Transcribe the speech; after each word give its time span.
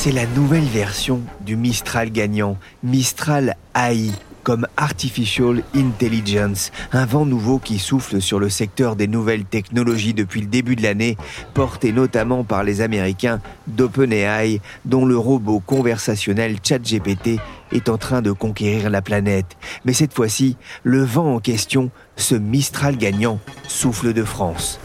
C'est 0.00 0.12
la 0.12 0.26
nouvelle 0.26 0.62
version 0.62 1.22
du 1.40 1.56
Mistral 1.56 2.12
gagnant, 2.12 2.56
Mistral 2.84 3.56
AI 3.74 4.12
comme 4.44 4.68
Artificial 4.76 5.64
Intelligence, 5.74 6.70
un 6.92 7.04
vent 7.04 7.26
nouveau 7.26 7.58
qui 7.58 7.80
souffle 7.80 8.22
sur 8.22 8.38
le 8.38 8.48
secteur 8.48 8.94
des 8.94 9.08
nouvelles 9.08 9.44
technologies 9.44 10.14
depuis 10.14 10.40
le 10.40 10.46
début 10.46 10.76
de 10.76 10.84
l'année, 10.84 11.16
porté 11.52 11.90
notamment 11.90 12.44
par 12.44 12.62
les 12.62 12.80
Américains 12.80 13.40
d'OpenAI, 13.66 14.60
dont 14.84 15.04
le 15.04 15.18
robot 15.18 15.58
conversationnel 15.58 16.58
ChatGPT 16.62 17.40
est 17.72 17.88
en 17.88 17.98
train 17.98 18.22
de 18.22 18.30
conquérir 18.30 18.90
la 18.90 19.02
planète. 19.02 19.56
Mais 19.84 19.94
cette 19.94 20.14
fois-ci, 20.14 20.56
le 20.84 21.02
vent 21.02 21.34
en 21.34 21.40
question, 21.40 21.90
ce 22.14 22.36
Mistral 22.36 22.98
gagnant, 22.98 23.40
souffle 23.66 24.12
de 24.12 24.22
France. 24.22 24.78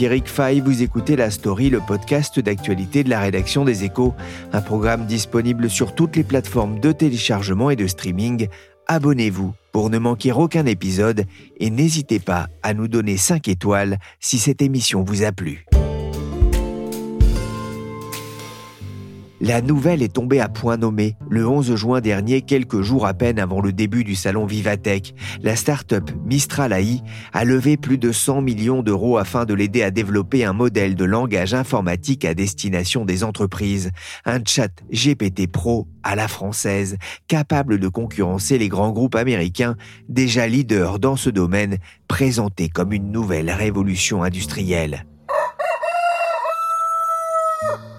Pierrick 0.00 0.28
Fay, 0.28 0.60
vous 0.60 0.82
écoutez 0.82 1.14
La 1.14 1.30
Story, 1.30 1.68
le 1.68 1.78
podcast 1.78 2.40
d'actualité 2.40 3.04
de 3.04 3.10
la 3.10 3.20
rédaction 3.20 3.66
des 3.66 3.84
Échos, 3.84 4.14
un 4.50 4.62
programme 4.62 5.04
disponible 5.04 5.68
sur 5.68 5.94
toutes 5.94 6.16
les 6.16 6.24
plateformes 6.24 6.80
de 6.80 6.90
téléchargement 6.90 7.68
et 7.68 7.76
de 7.76 7.86
streaming. 7.86 8.48
Abonnez-vous 8.86 9.52
pour 9.72 9.90
ne 9.90 9.98
manquer 9.98 10.32
aucun 10.32 10.64
épisode 10.64 11.26
et 11.58 11.68
n'hésitez 11.68 12.18
pas 12.18 12.46
à 12.62 12.72
nous 12.72 12.88
donner 12.88 13.18
5 13.18 13.46
étoiles 13.48 13.98
si 14.20 14.38
cette 14.38 14.62
émission 14.62 15.02
vous 15.02 15.22
a 15.22 15.32
plu. 15.32 15.66
La 19.42 19.62
nouvelle 19.62 20.02
est 20.02 20.12
tombée 20.12 20.38
à 20.38 20.50
point 20.50 20.76
nommé 20.76 21.16
le 21.30 21.48
11 21.48 21.74
juin 21.74 22.02
dernier, 22.02 22.42
quelques 22.42 22.82
jours 22.82 23.06
à 23.06 23.14
peine 23.14 23.38
avant 23.38 23.62
le 23.62 23.72
début 23.72 24.04
du 24.04 24.14
salon 24.14 24.44
Vivatech. 24.44 25.14
La 25.42 25.56
start-up 25.56 26.10
Mistral 26.26 26.74
AI 26.74 27.00
a 27.32 27.46
levé 27.46 27.78
plus 27.78 27.96
de 27.96 28.12
100 28.12 28.42
millions 28.42 28.82
d'euros 28.82 29.16
afin 29.16 29.46
de 29.46 29.54
l'aider 29.54 29.82
à 29.82 29.90
développer 29.90 30.44
un 30.44 30.52
modèle 30.52 30.94
de 30.94 31.06
langage 31.06 31.54
informatique 31.54 32.26
à 32.26 32.34
destination 32.34 33.06
des 33.06 33.24
entreprises. 33.24 33.92
Un 34.26 34.40
chat 34.46 34.72
GPT 34.92 35.50
Pro 35.50 35.88
à 36.02 36.16
la 36.16 36.28
française, 36.28 36.98
capable 37.26 37.78
de 37.78 37.88
concurrencer 37.88 38.58
les 38.58 38.68
grands 38.68 38.92
groupes 38.92 39.14
américains 39.14 39.74
déjà 40.10 40.46
leaders 40.48 40.98
dans 40.98 41.16
ce 41.16 41.30
domaine, 41.30 41.78
présenté 42.08 42.68
comme 42.68 42.92
une 42.92 43.10
nouvelle 43.10 43.50
révolution 43.50 44.22
industrielle. 44.22 45.06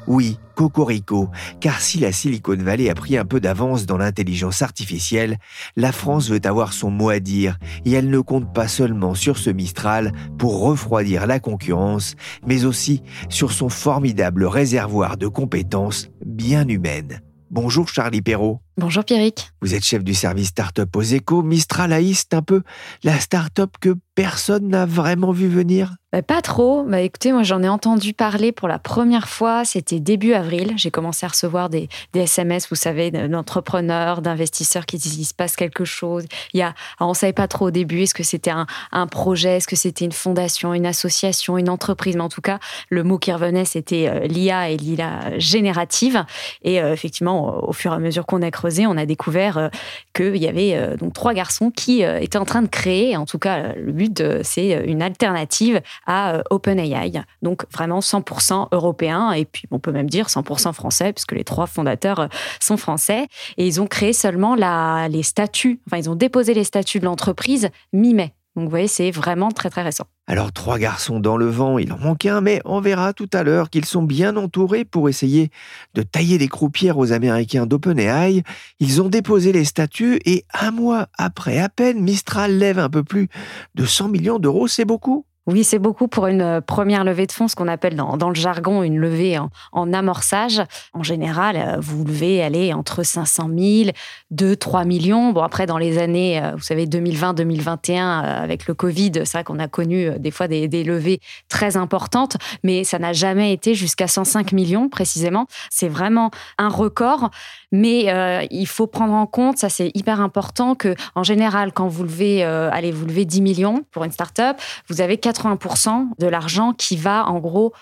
Oui, 0.07 0.37
Cocorico, 0.55 1.29
car 1.59 1.79
si 1.79 1.99
la 1.99 2.11
Silicon 2.11 2.57
Valley 2.57 2.89
a 2.89 2.95
pris 2.95 3.17
un 3.17 3.25
peu 3.25 3.39
d'avance 3.39 3.85
dans 3.85 3.97
l'intelligence 3.97 4.61
artificielle, 4.61 5.37
la 5.75 5.91
France 5.91 6.29
veut 6.29 6.41
avoir 6.43 6.73
son 6.73 6.91
mot 6.91 7.09
à 7.09 7.19
dire 7.19 7.57
et 7.85 7.91
elle 7.91 8.09
ne 8.09 8.19
compte 8.19 8.53
pas 8.53 8.67
seulement 8.67 9.15
sur 9.15 9.37
ce 9.37 9.49
Mistral 9.49 10.11
pour 10.37 10.61
refroidir 10.61 11.27
la 11.27 11.39
concurrence, 11.39 12.15
mais 12.45 12.65
aussi 12.65 13.03
sur 13.29 13.51
son 13.51 13.69
formidable 13.69 14.45
réservoir 14.45 15.17
de 15.17 15.27
compétences 15.27 16.09
bien 16.25 16.67
humaines. 16.67 17.21
Bonjour 17.51 17.89
Charlie 17.89 18.21
Perrault. 18.21 18.61
Bonjour 18.77 19.03
Pierrick. 19.03 19.51
Vous 19.61 19.75
êtes 19.75 19.83
chef 19.83 20.03
du 20.03 20.13
service 20.13 20.47
Startup 20.47 20.95
aux 20.95 21.01
échos. 21.01 21.43
Mistral 21.43 21.91
un 21.91 22.41
peu 22.41 22.63
la 23.03 23.19
start-up 23.19 23.71
que 23.81 23.95
personne 24.15 24.69
n'a 24.69 24.85
vraiment 24.85 25.33
vu 25.33 25.47
venir 25.47 25.95
bah, 26.11 26.21
Pas 26.21 26.41
trop. 26.41 26.83
Bah, 26.83 27.01
écoutez, 27.01 27.31
moi 27.31 27.43
j'en 27.43 27.63
ai 27.63 27.69
entendu 27.69 28.13
parler 28.13 28.51
pour 28.51 28.67
la 28.67 28.79
première 28.79 29.27
fois. 29.27 29.65
C'était 29.65 29.99
début 29.99 30.33
avril. 30.33 30.73
J'ai 30.75 30.91
commencé 30.91 31.25
à 31.25 31.29
recevoir 31.29 31.69
des, 31.69 31.89
SMS, 32.13 32.67
vous 32.69 32.75
savez, 32.75 33.11
d'entrepreneurs, 33.11 34.21
d'investisseurs 34.21 34.85
qui 34.85 34.97
disent 34.97 35.15
qu'il 35.15 35.25
se 35.25 35.33
passe 35.33 35.55
quelque 35.55 35.85
chose. 35.85 36.25
Il 36.53 36.59
y 36.59 36.63
a, 36.63 36.73
on 36.99 37.09
ne 37.09 37.13
savait 37.13 37.33
pas 37.33 37.47
trop 37.47 37.67
au 37.67 37.71
début, 37.71 38.01
est-ce 38.03 38.13
que 38.13 38.23
c'était 38.23 38.51
un, 38.51 39.07
projet, 39.07 39.57
est-ce 39.57 39.67
que 39.67 39.75
c'était 39.75 40.05
une 40.05 40.11
fondation, 40.11 40.73
une 40.73 40.85
association, 40.85 41.57
une 41.57 41.69
entreprise. 41.69 42.15
Mais 42.15 42.21
en 42.21 42.29
tout 42.29 42.41
cas, 42.41 42.59
le 42.89 43.03
mot 43.03 43.17
qui 43.17 43.31
revenait, 43.31 43.65
c'était 43.65 44.07
euh, 44.07 44.27
l'IA 44.27 44.69
et 44.69 44.77
l'IA 44.77 45.37
générative. 45.37 46.23
Et 46.63 46.81
euh, 46.81 46.93
effectivement, 46.93 47.67
au 47.67 47.73
fur 47.73 47.91
et 47.91 47.95
à 47.95 47.99
mesure 47.99 48.25
qu'on 48.25 48.41
a 48.41 48.51
creusé, 48.51 48.85
on 48.85 48.97
a 48.97 49.05
découvert 49.05 49.57
euh, 49.57 49.69
qu'il 50.13 50.37
y 50.37 50.47
avait 50.47 50.97
donc 50.97 51.13
trois 51.13 51.33
garçons 51.33 51.71
qui 51.71 52.01
étaient 52.01 52.37
en 52.37 52.45
train 52.45 52.61
de 52.61 52.67
créer, 52.67 53.15
en 53.17 53.25
tout 53.25 53.39
cas 53.39 53.73
le 53.75 53.91
but 53.91 54.23
c'est 54.43 54.83
une 54.85 55.01
alternative 55.01 55.81
à 56.05 56.41
OpenAI, 56.49 57.23
donc 57.41 57.65
vraiment 57.71 57.99
100% 57.99 58.69
européen 58.71 59.31
et 59.31 59.45
puis 59.45 59.67
on 59.71 59.79
peut 59.79 59.91
même 59.91 60.09
dire 60.09 60.27
100% 60.27 60.73
français 60.73 61.13
puisque 61.13 61.33
les 61.33 61.43
trois 61.43 61.67
fondateurs 61.67 62.27
sont 62.59 62.77
français 62.77 63.27
et 63.57 63.67
ils 63.67 63.81
ont 63.81 63.87
créé 63.87 64.13
seulement 64.13 64.55
la, 64.55 65.07
les 65.09 65.23
statuts, 65.23 65.79
enfin 65.87 65.97
ils 65.97 66.09
ont 66.09 66.15
déposé 66.15 66.53
les 66.53 66.63
statuts 66.63 66.99
de 66.99 67.05
l'entreprise 67.05 67.69
mi-mai. 67.93 68.33
Donc 68.55 68.65
vous 68.65 68.69
voyez, 68.69 68.87
c'est 68.87 69.11
vraiment 69.11 69.49
très 69.51 69.69
très 69.69 69.81
récent. 69.81 70.03
Alors 70.27 70.51
trois 70.51 70.77
garçons 70.77 71.21
dans 71.21 71.37
le 71.37 71.47
vent, 71.47 71.77
il 71.77 71.93
en 71.93 71.97
manque 71.97 72.25
un, 72.25 72.41
mais 72.41 72.61
on 72.65 72.81
verra 72.81 73.13
tout 73.13 73.29
à 73.31 73.43
l'heure 73.43 73.69
qu'ils 73.69 73.85
sont 73.85 74.03
bien 74.03 74.35
entourés 74.35 74.83
pour 74.83 75.07
essayer 75.07 75.51
de 75.93 76.01
tailler 76.01 76.37
des 76.37 76.49
croupières 76.49 76.97
aux 76.97 77.13
Américains 77.13 77.65
d'OpenAI. 77.65 78.43
Ils 78.81 79.01
ont 79.01 79.07
déposé 79.07 79.53
les 79.53 79.63
statuts 79.63 80.19
et 80.25 80.43
un 80.53 80.71
mois 80.71 81.07
après 81.17 81.59
à 81.59 81.69
peine, 81.69 82.01
Mistral 82.01 82.57
lève 82.57 82.79
un 82.79 82.89
peu 82.89 83.03
plus 83.03 83.29
de 83.75 83.85
100 83.85 84.09
millions 84.09 84.39
d'euros, 84.39 84.67
c'est 84.67 84.85
beaucoup 84.85 85.25
oui, 85.47 85.63
c'est 85.63 85.79
beaucoup 85.79 86.07
pour 86.07 86.27
une 86.27 86.41
euh, 86.41 86.61
première 86.61 87.03
levée 87.03 87.25
de 87.25 87.31
fonds, 87.31 87.47
ce 87.47 87.55
qu'on 87.55 87.67
appelle 87.67 87.95
dans, 87.95 88.29
le 88.29 88.35
jargon 88.35 88.83
une 88.83 88.97
levée 88.99 89.39
en, 89.71 89.93
amorçage. 89.93 90.61
En 90.93 91.01
général, 91.01 91.55
euh, 91.57 91.77
vous 91.79 92.05
levez 92.05 92.43
aller 92.43 92.73
entre 92.73 93.01
500 93.01 93.49
000, 93.57 93.89
2, 94.29 94.55
3 94.55 94.85
millions. 94.85 95.31
Bon, 95.31 95.41
après, 95.41 95.65
dans 95.65 95.79
les 95.79 95.97
années, 95.97 96.39
euh, 96.39 96.51
vous 96.51 96.61
savez, 96.61 96.85
2020, 96.85 97.33
2021, 97.33 98.19
avec 98.19 98.67
le 98.67 98.75
Covid, 98.75 99.11
c'est 99.25 99.31
vrai 99.31 99.43
qu'on 99.43 99.57
a 99.57 99.67
connu 99.67 100.11
des 100.19 100.29
fois 100.29 100.47
des, 100.47 100.83
levées 100.83 101.19
très 101.49 101.75
importantes, 101.75 102.37
mais 102.63 102.83
ça 102.83 102.99
n'a 102.99 103.13
jamais 103.13 103.51
été 103.51 103.73
jusqu'à 103.73 104.07
105 104.07 104.51
millions 104.51 104.89
précisément. 104.89 105.47
C'est 105.69 105.89
vraiment 105.89 106.29
un 106.57 106.69
record. 106.69 107.31
Mais 107.73 108.47
il 108.51 108.65
faut 108.67 108.85
prendre 108.85 109.13
en 109.13 109.25
compte, 109.25 109.57
ça 109.57 109.69
c'est 109.69 109.91
hyper 109.93 110.19
important, 110.19 110.75
que 110.75 110.93
en 111.15 111.23
général, 111.23 111.71
quand 111.71 111.87
vous 111.87 112.03
levez, 112.03 112.43
allez, 112.43 112.91
vous 112.91 113.05
levez 113.05 113.23
10 113.23 113.41
millions 113.41 113.85
pour 113.91 114.03
une 114.03 114.11
start-up, 114.11 114.57
vous 114.89 114.99
avez 114.99 115.17
80% 115.31 116.09
de 116.19 116.27
l'argent 116.27 116.73
qui 116.73 116.95
va 116.97 117.25
en 117.27 117.39
gros 117.39 117.73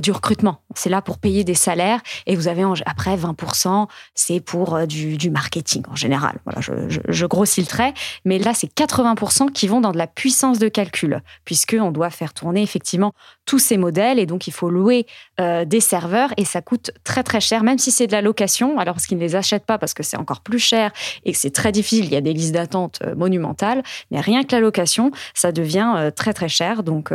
du 0.00 0.10
recrutement. 0.10 0.62
C'est 0.74 0.88
là 0.88 1.02
pour 1.02 1.18
payer 1.18 1.44
des 1.44 1.54
salaires 1.54 2.00
et 2.26 2.34
vous 2.34 2.48
avez 2.48 2.64
après 2.86 3.16
20%, 3.16 3.88
c'est 4.14 4.40
pour 4.40 4.74
euh, 4.74 4.86
du, 4.86 5.30
marketing 5.30 5.82
en 5.90 5.96
général. 5.96 6.38
Voilà, 6.44 6.60
je, 6.60 7.26
grossis 7.26 7.60
le 7.60 7.66
trait, 7.66 7.92
mais 8.24 8.38
là 8.38 8.54
c'est 8.54 8.72
80% 8.72 9.52
qui 9.52 9.68
vont 9.68 9.80
dans 9.80 9.92
de 9.92 9.98
la 9.98 10.06
puissance 10.06 10.58
de 10.58 10.68
calcul, 10.68 11.20
puisqu'on 11.44 11.90
doit 11.90 12.10
faire 12.10 12.32
tourner 12.32 12.62
effectivement 12.62 13.12
tous 13.44 13.58
ces 13.58 13.76
modèles 13.76 14.18
et 14.18 14.26
donc 14.26 14.46
il 14.46 14.52
faut 14.52 14.70
louer 14.70 15.06
euh, 15.40 15.64
des 15.64 15.80
serveurs 15.80 16.32
et 16.36 16.44
ça 16.44 16.62
coûte 16.62 16.90
très 17.04 17.22
très 17.22 17.40
cher, 17.40 17.62
même 17.62 17.78
si 17.78 17.90
c'est 17.90 18.06
de 18.06 18.12
la 18.12 18.22
location. 18.22 18.78
Alors 18.78 18.94
parce 18.94 19.06
qu'ils 19.06 19.18
ne 19.18 19.22
les 19.22 19.36
achètent 19.36 19.66
pas 19.66 19.78
parce 19.78 19.92
que 19.92 20.02
c'est 20.02 20.16
encore 20.16 20.40
plus 20.40 20.58
cher 20.58 20.92
et 21.24 21.32
que 21.32 21.38
c'est 21.38 21.50
très 21.50 21.72
difficile, 21.72 22.06
il 22.06 22.12
y 22.12 22.16
a 22.16 22.22
des 22.22 22.32
listes 22.32 22.54
d'attente 22.54 23.00
euh, 23.04 23.14
monumentales, 23.14 23.82
mais 24.10 24.20
rien 24.20 24.42
que 24.42 24.54
la 24.54 24.60
location, 24.60 25.10
ça 25.34 25.52
devient 25.52 26.10
très 26.16 26.32
très 26.32 26.48
cher. 26.48 26.82
Donc 26.82 27.12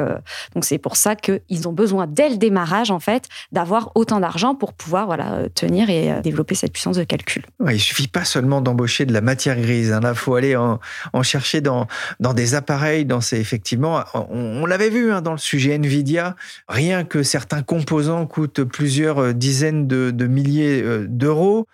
donc 0.53 0.65
c'est 0.65 0.77
pour 0.77 0.95
ça 0.95 1.15
qu'ils 1.15 1.67
ont 1.67 1.73
besoin 1.73 2.07
dès 2.07 2.29
le 2.29 2.37
démarrage 2.51 2.91
en 2.91 2.99
fait 2.99 3.29
d'avoir 3.51 3.91
autant 3.95 4.19
d'argent 4.19 4.55
pour 4.55 4.73
pouvoir 4.73 5.05
voilà 5.05 5.49
tenir 5.55 5.89
et 5.89 6.21
développer 6.21 6.53
cette 6.53 6.73
puissance 6.73 6.97
de 6.97 7.03
calcul. 7.03 7.43
Ouais, 7.59 7.75
il 7.77 7.79
suffit 7.79 8.09
pas 8.09 8.25
seulement 8.25 8.61
d'embaucher 8.61 9.05
de 9.05 9.13
la 9.13 9.21
matière 9.21 9.59
grise, 9.59 9.93
hein. 9.93 10.01
là 10.01 10.13
faut 10.13 10.35
aller 10.35 10.55
en, 10.55 10.79
chercher 11.23 11.61
dans 11.61 11.87
dans 12.19 12.33
des 12.33 12.53
appareils, 12.55 13.05
dans 13.05 13.21
ces 13.21 13.39
effectivement, 13.39 14.03
on, 14.13 14.65
l'avait 14.65 14.89
vu 14.89 15.11
hein, 15.11 15.21
dans 15.21 15.31
le 15.31 15.37
sujet 15.37 15.75
Nvidia, 15.75 16.35
rien 16.67 17.03
que 17.05 17.23
certains 17.23 17.61
composants 17.61 18.25
coûtent 18.25 18.63
plusieurs 18.63 19.33
dizaines 19.33 19.87
de, 19.87 20.11
de 20.11 20.27
milliers 20.27 20.83
d'euros. 21.07 21.67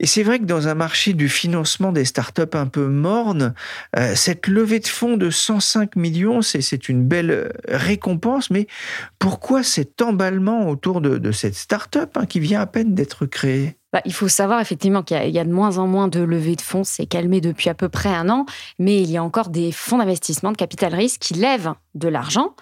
Et 0.00 0.06
c'est 0.06 0.22
vrai 0.22 0.38
que 0.38 0.44
dans 0.44 0.68
un 0.68 0.74
marché 0.74 1.12
du 1.12 1.28
financement 1.28 1.92
des 1.92 2.04
startups 2.04 2.42
un 2.54 2.66
peu 2.66 2.86
morne, 2.86 3.54
euh, 3.96 4.14
cette 4.14 4.46
levée 4.46 4.78
de 4.78 4.86
fonds 4.86 5.16
de 5.16 5.30
105 5.30 5.96
millions, 5.96 6.42
c'est 6.42 6.88
une 6.88 7.04
belle 7.04 7.52
récompense. 7.68 8.50
Mais 8.50 8.66
pourquoi 9.18 9.62
cet 9.62 10.00
emballement 10.02 10.68
autour 10.68 11.00
de, 11.00 11.32
cette 11.32 11.54
startup 11.54 12.16
hein, 12.16 12.26
qui 12.26 12.40
vient 12.40 12.60
à 12.60 12.66
peine 12.66 12.94
d'être 12.94 13.26
créée? 13.26 13.76
Bah, 13.92 14.02
il 14.04 14.12
faut 14.12 14.28
savoir 14.28 14.60
effectivement 14.60 15.02
qu'il 15.02 15.30
y, 15.30 15.38
a 15.38 15.44
de 15.44 15.52
moins 15.52 15.78
en 15.78 15.86
moins 15.86 16.08
de 16.08 16.20
levées 16.20 16.56
de 16.56 16.60
fonds, 16.60 16.84
c'est 16.84 17.06
calmé 17.06 17.40
depuis 17.40 17.70
à 17.70 17.74
peu 17.74 17.88
près 17.88 18.10
un 18.10 18.28
an, 18.28 18.44
mais 18.78 19.00
il 19.00 19.10
y 19.10 19.16
a 19.16 19.24
encore 19.24 19.48
des 19.48 19.72
fonds 19.72 19.96
d'investissement 19.96 20.52
de 20.52 20.58
capital 20.58 20.94
risque 20.94 21.20
qui 21.20 21.34
lèvent 21.34 21.72
de 21.94 22.08
l'argent 22.08 22.54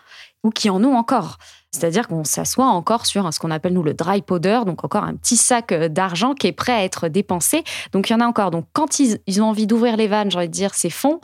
ou 0.45 0.51
qui 0.51 0.71
en 0.71 0.85
ont 0.85 0.95
encore. 0.95 1.39
C'est-à-dire 1.77 2.09
qu'on 2.09 2.25
s'assoit 2.25 2.67
encore 2.67 3.07
sur 3.07 3.33
ce 3.33 3.39
qu'on 3.39 3.51
appelle 3.51 3.75
nous 3.75 3.83
le 3.83 3.95
dry 3.95 4.23
powder, 4.23 4.61
donc 4.65 4.85
encore 4.85 5.05
un 5.05 5.15
petit 5.15 5.37
sac 5.37 5.73
euh, 5.73 5.89
d'argent 5.89 6.35
qui 6.35 6.47
est 6.47 6.53
prêt 6.53 6.73
à 6.73 6.85
être 6.85 7.09
dépensé. 7.09 7.65
Donc 7.93 8.09
il 8.09 8.13
y 8.13 8.17
en 8.17 8.21
a 8.21 8.27
encore. 8.27 8.51
Donc 8.51 8.67
quand 8.73 8.99
ils, 8.99 9.43
ont 9.43 9.47
envie 9.47 9.67
d'ouvrir 9.67 9.97
les 9.97 10.09
vannes, 10.09 10.31
j'ai 10.31 10.39
envie 10.39 10.49
de 10.49 10.53
dire, 10.53 10.75
ces 10.75 10.91
fonds, 10.91 11.21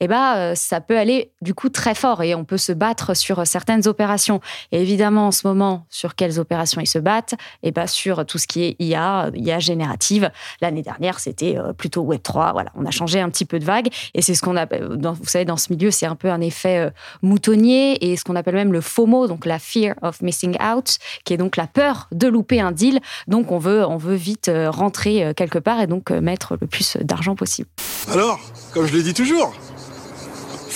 eh 0.00 0.08
ben, 0.08 0.36
euh, 0.36 0.54
ça 0.54 0.80
peut 0.80 0.98
aller 0.98 1.32
du 1.40 1.54
coup 1.54 1.68
très 1.68 1.94
fort 1.94 2.22
et 2.22 2.34
on 2.34 2.44
peut 2.44 2.56
se 2.56 2.72
battre 2.72 3.14
sur 3.14 3.46
certaines 3.46 3.86
opérations. 3.86 4.40
Et 4.72 4.82
évidemment, 4.82 5.28
en 5.28 5.30
ce 5.30 5.46
moment, 5.46 5.86
sur 5.88 6.14
quelles 6.16 6.40
opérations 6.40 6.80
ils 6.80 6.86
se 6.86 6.98
battent? 6.98 7.34
Eh 7.62 7.70
ben, 7.70 7.86
sur 7.86 8.26
tout 8.26 8.38
ce 8.38 8.46
qui 8.46 8.64
est 8.64 8.76
IA, 8.80 9.30
IA 9.34 9.60
générative. 9.60 10.30
L'année 10.60 10.82
dernière, 10.82 11.20
c'était 11.20 11.56
euh, 11.56 11.72
plutôt 11.72 12.02
Web 12.02 12.22
3. 12.22 12.52
Voilà, 12.52 12.70
on 12.74 12.84
a 12.86 12.90
changé 12.90 13.20
un 13.20 13.30
petit 13.30 13.44
peu 13.44 13.58
de 13.58 13.64
vague 13.64 13.88
et 14.14 14.22
c'est 14.22 14.34
ce 14.34 14.42
qu'on 14.42 14.56
appelle, 14.56 14.84
vous 14.84 15.26
savez, 15.26 15.44
dans 15.44 15.56
ce 15.56 15.72
milieu, 15.72 15.90
c'est 15.90 16.06
un 16.06 16.16
peu 16.16 16.30
un 16.30 16.40
effet 16.40 16.78
euh, 16.78 16.90
moutonnier 17.22 18.10
et 18.10 18.16
ce 18.16 18.24
qu'on 18.24 18.36
appelle 18.36 18.56
même 18.56 18.72
le 18.72 18.80
FOMO, 18.80 19.28
donc 19.28 19.46
la 19.46 19.60
fear 19.60 19.94
of 20.02 20.20
missing 20.22 20.56
out, 20.60 20.98
qui 21.24 21.34
est 21.34 21.38
donc 21.38 21.56
la 21.56 21.66
peur 21.66 22.08
de 22.10 22.26
louper 22.26 22.60
un 22.60 22.72
deal. 22.72 23.00
Donc, 23.28 23.52
on 23.52 23.58
veut, 23.58 23.86
on 23.86 23.96
veut 23.96 24.14
vite 24.14 24.50
rentrer 24.68 25.32
quelque 25.36 25.58
part 25.58 25.80
et 25.80 25.86
donc 25.86 26.10
mettre 26.10 26.56
le 26.60 26.66
plus 26.66 26.96
d'argent 27.00 27.34
possible. 27.34 27.68
Alors, 28.12 28.40
comme 28.72 28.86
je 28.86 28.94
l'ai 28.96 29.02
dit 29.02 29.14
toujours 29.14 29.54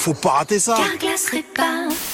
faut 0.09 0.15
pas 0.15 0.31
rater 0.31 0.59
ça. 0.59 0.77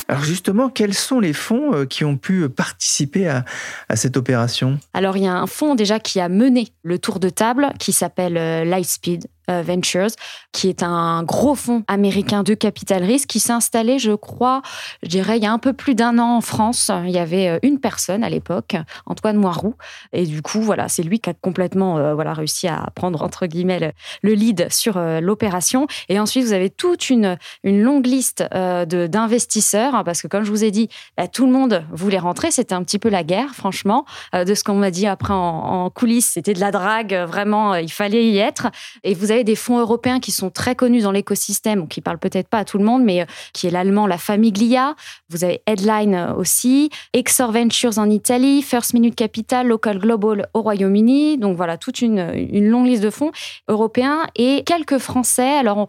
Alors 0.09 0.25
justement, 0.25 0.69
quels 0.69 0.95
sont 0.95 1.21
les 1.21 1.33
fonds 1.33 1.75
euh, 1.75 1.87
qui 1.87 2.05
ont 2.05 2.17
pu 2.17 2.49
participer 2.49 3.29
à, 3.29 3.45
à 3.89 3.97
cette 3.97 4.17
opération? 4.17 4.79
Alors 4.95 5.17
il 5.17 5.25
y 5.25 5.29
a 5.29 5.35
un 5.35 5.47
fonds 5.47 5.75
déjà 5.77 6.01
qui 6.01 6.21
a 6.21 6.29
mené 6.29 6.69
le 6.83 6.99
tour 6.99 7.21
de 7.21 7.29
table 7.29 7.73
qui 7.79 7.93
s'appelle 7.93 8.37
euh, 8.37 8.65
Lightspeed 8.65 9.27
euh, 9.27 9.29
Ventures, 9.49 10.09
qui 10.53 10.69
est 10.69 10.83
un 10.83 11.23
gros 11.23 11.55
fonds 11.55 11.83
américain 11.89 12.43
de 12.43 12.55
capital 12.55 13.03
risque 13.03 13.29
qui 13.29 13.41
s'est 13.41 13.53
installé, 13.53 13.99
je 13.99 14.13
crois, 14.13 14.63
je 15.03 15.09
dirais, 15.09 15.37
il 15.37 15.43
y 15.43 15.47
a 15.47 15.53
un 15.53 15.59
peu 15.59 15.73
plus 15.73 15.95
d'un 15.95 16.19
an 16.19 16.37
en 16.37 16.41
France. 16.41 16.91
Il 17.05 17.11
y 17.11 17.19
avait 17.19 17.49
euh, 17.49 17.59
une 17.63 17.81
personne 17.81 18.25
à 18.25 18.31
l'époque, 18.31 18.77
Antoine 19.07 19.37
Moiroux. 19.37 19.75
Et 20.13 20.27
du 20.27 20.43
coup, 20.43 20.61
voilà, 20.61 20.89
c'est 20.89 21.03
lui 21.03 21.19
qui 21.19 21.31
a 21.31 21.35
complètement 21.35 21.99
euh, 21.99 22.15
voilà, 22.15 22.33
réussi 22.33 22.69
à 22.69 22.87
prendre, 22.95 23.23
entre 23.23 23.47
guillemets, 23.47 23.93
le, 24.23 24.35
lead 24.35 24.69
sur 24.71 24.99
l'opération. 24.99 25.87
Et 26.09 26.19
ensuite, 26.19 26.45
vous 26.45 26.53
avez 26.53 26.71
toute 26.71 27.11
une, 27.11 27.37
longue 27.63 28.07
liste 28.07 28.45
d'investisseurs, 28.53 29.95
hein, 29.95 30.05
parce 30.05 30.23
que 30.23 30.29
comme 30.29 30.45
je 30.45 30.51
vous 30.51 30.65
ai 30.65 30.71
dit, 30.71 30.89
bah, 31.17 31.29
tout 31.29 31.47
le 31.47 31.53
monde 31.53 31.85
voulait 31.93 32.19
rentrer. 32.19 32.51
C'était 32.51 32.75
un 32.75 32.83
petit 32.83 32.99
peu 32.99 33.09
la 33.09 33.23
guerre, 33.23 33.55
franchement. 33.55 34.05
de 34.33 34.55
ce 34.55 34.65
qu'on 34.65 34.75
m'a 34.75 34.91
dit 34.91 35.07
après 35.07 35.35
en, 35.35 35.39
en 35.39 35.91
coulisses, 35.91 36.33
c'était 36.35 36.55
de 36.55 36.61
la 36.61 36.71
drague, 36.71 37.15
vraiment, 37.15 37.75
il 37.75 37.93
fallait 37.93 38.27
y 38.27 38.39
être. 38.39 38.69
Et 39.03 39.15
vous 39.15 39.33
des 39.43 39.57
fonds 39.57 39.79
européens 39.79 40.21
qui 40.21 40.31
sont 40.31 40.51
très 40.51 40.77
connus 40.77 41.03
dans 41.03 41.11
l'écosystème, 41.11 41.89
qui 41.89 42.01
parlent 42.01 42.19
peut-être 42.19 42.49
pas 42.49 42.59
à 42.59 42.65
tout 42.65 42.79
le 42.79 42.85
monde, 42.85 43.03
mais 43.03 43.23
euh, 43.23 43.27
qui 43.53 43.67
est 43.67 43.71
l'allemand 43.71 44.07
La 44.07 44.19
Famiglia. 44.19 44.95
Vous 45.31 45.43
avez 45.43 45.63
Headline 45.67 46.15
euh, 46.15 46.35
aussi, 46.35 46.91
Exor 47.13 47.51
Ventures 47.51 47.99
en 47.99 48.09
Italie, 48.09 48.63
First 48.63 48.95
Minute 48.95 49.17
Capital, 49.17 49.67
Local 49.67 49.99
Global 49.99 50.49
au 50.55 50.63
Royaume-Uni. 50.63 51.39
Donc 51.39 51.57
voilà, 51.57 51.79
toute 51.79 52.03
une, 52.03 52.33
une 52.35 52.69
longue 52.69 52.87
liste 52.87 53.03
de 53.03 53.11
fonds 53.11 53.33
européens 53.69 54.27
et 54.37 54.63
quelques 54.65 54.99
Français. 54.99 55.59
Alors, 55.59 55.79
on 55.79 55.89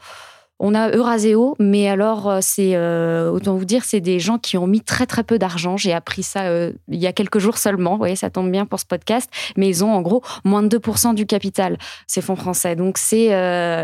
a 0.60 0.90
Euraseo, 0.90 1.56
mais 1.60 1.90
alors 1.90 2.30
euh, 2.30 2.40
c'est 2.42 2.76
euh, 2.76 3.30
autant 3.30 3.56
vous 3.56 3.66
dire, 3.66 3.84
c'est 3.84 4.00
des 4.00 4.20
gens 4.20 4.38
qui 4.38 4.58
ont 4.58 4.68
mis 4.68 4.82
très 4.82 5.06
très 5.06 5.24
peu 5.24 5.38
d'argent. 5.38 5.78
J'ai 5.78 5.94
appris 5.94 6.24
ça 6.24 6.46
euh, 6.46 6.72
il 6.88 7.00
y 7.00 7.08
a 7.08 7.14
quelques 7.14 7.40
jours 7.40 7.58
seulement. 7.58 7.92
Vous 7.92 7.98
voyez, 7.98 8.16
ça 8.16 8.30
tombe 8.30 8.50
bien 8.50 8.66
pour 8.66 8.80
ce 8.80 8.86
podcast, 8.86 9.30
mais 9.58 9.68
ils 9.68 9.84
ont 9.84 9.94
en 9.94 10.02
gros 10.02 10.24
moins 10.44 10.64
de 10.64 10.78
2% 10.78 11.14
du 11.14 11.26
capital 11.26 11.78
ces 12.08 12.22
fonds 12.22 12.36
français. 12.36 12.76
Donc 12.76 12.98
c'est 12.98 13.30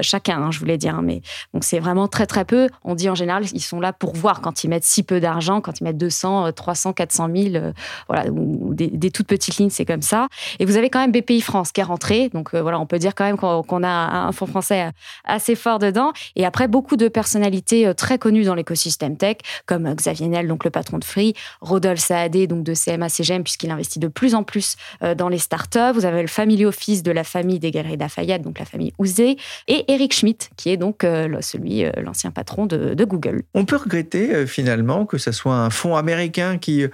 chacun, 0.01 0.41
hein, 0.41 0.51
je 0.51 0.59
voulais 0.59 0.77
dire, 0.77 0.95
hein, 0.95 1.01
mais 1.03 1.21
donc 1.53 1.63
c'est 1.63 1.79
vraiment 1.79 2.07
très 2.07 2.25
très 2.25 2.45
peu. 2.45 2.69
On 2.83 2.95
dit 2.95 3.09
en 3.09 3.15
général, 3.15 3.45
ils 3.53 3.61
sont 3.61 3.79
là 3.79 3.91
pour 3.93 4.15
voir 4.15 4.41
quand 4.41 4.63
ils 4.63 4.69
mettent 4.69 4.85
si 4.85 5.03
peu 5.03 5.19
d'argent, 5.19 5.61
quand 5.61 5.79
ils 5.81 5.83
mettent 5.83 5.97
200, 5.97 6.53
300, 6.53 6.93
400 6.93 7.29
000, 7.35 7.65
voilà, 8.07 8.29
ou 8.31 8.73
des, 8.73 9.11
toutes 9.11 9.27
petites 9.27 9.57
lignes, 9.57 9.69
c'est 9.69 9.85
comme 9.85 10.01
ça. 10.01 10.27
Et 10.59 10.65
vous 10.65 10.77
avez 10.77 10.89
quand 10.89 10.99
même 10.99 11.11
BPI 11.11 11.41
France 11.41 11.71
qui 11.71 11.81
est 11.81 11.85
rentré, 11.85 12.29
donc 12.29 12.55
voilà, 12.55 12.79
on 12.79 12.85
peut 12.85 12.99
dire 12.99 13.13
quand 13.15 13.25
même 13.25 13.37
qu'on 13.37 13.83
a 13.83 13.89
un 13.89 14.31
fonds 14.31 14.45
français 14.45 14.91
assez 15.25 15.55
fort 15.55 15.79
dedans. 15.79 16.13
Et 16.35 16.45
après 16.45 16.60
beaucoup 16.67 16.95
de 16.95 17.07
personnalités 17.07 17.87
euh, 17.87 17.93
très 17.93 18.17
connues 18.17 18.43
dans 18.43 18.55
l'écosystème 18.55 19.17
tech, 19.17 19.37
comme 19.65 19.85
euh, 19.85 19.95
Xavier 19.95 20.27
Nel, 20.27 20.47
donc 20.47 20.63
le 20.63 20.71
patron 20.71 20.97
de 20.97 21.03
Free, 21.03 21.33
Rodolphe 21.61 21.99
Saadé, 21.99 22.47
donc 22.47 22.63
de 22.63 22.73
CMA 22.73 23.09
CGM, 23.09 23.43
puisqu'il 23.43 23.71
investit 23.71 23.99
de 23.99 24.07
plus 24.07 24.35
en 24.35 24.43
plus 24.43 24.75
euh, 25.03 25.15
dans 25.15 25.29
les 25.29 25.37
startups. 25.37 25.93
Vous 25.93 26.05
avez 26.05 26.21
le 26.21 26.27
family 26.27 26.65
office 26.65 27.03
de 27.03 27.11
la 27.11 27.23
famille 27.23 27.59
des 27.59 27.71
Galeries 27.71 27.97
Lafayette, 27.97 28.41
donc 28.41 28.59
la 28.59 28.65
famille 28.65 28.93
Ouzé, 28.97 29.37
et 29.67 29.91
Eric 29.91 30.13
Schmidt, 30.13 30.49
qui 30.57 30.69
est 30.69 30.77
donc 30.77 31.01
celui, 31.41 31.83
l'ancien 32.01 32.31
patron 32.31 32.65
de, 32.65 33.03
Google. 33.03 33.43
On 33.53 33.65
peut 33.65 33.77
regretter 33.77 34.45
finalement 34.45 35.05
que 35.05 35.17
ce 35.17 35.31
soit 35.31 35.55
un 35.55 35.69
fonds 35.69 35.95
américain 35.95 36.57
qui, 36.57 36.85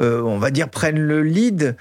on 0.00 0.38
va 0.38 0.50
dire, 0.50 0.68
prenne 0.68 0.98
le 0.98 1.22
lead 1.22 1.76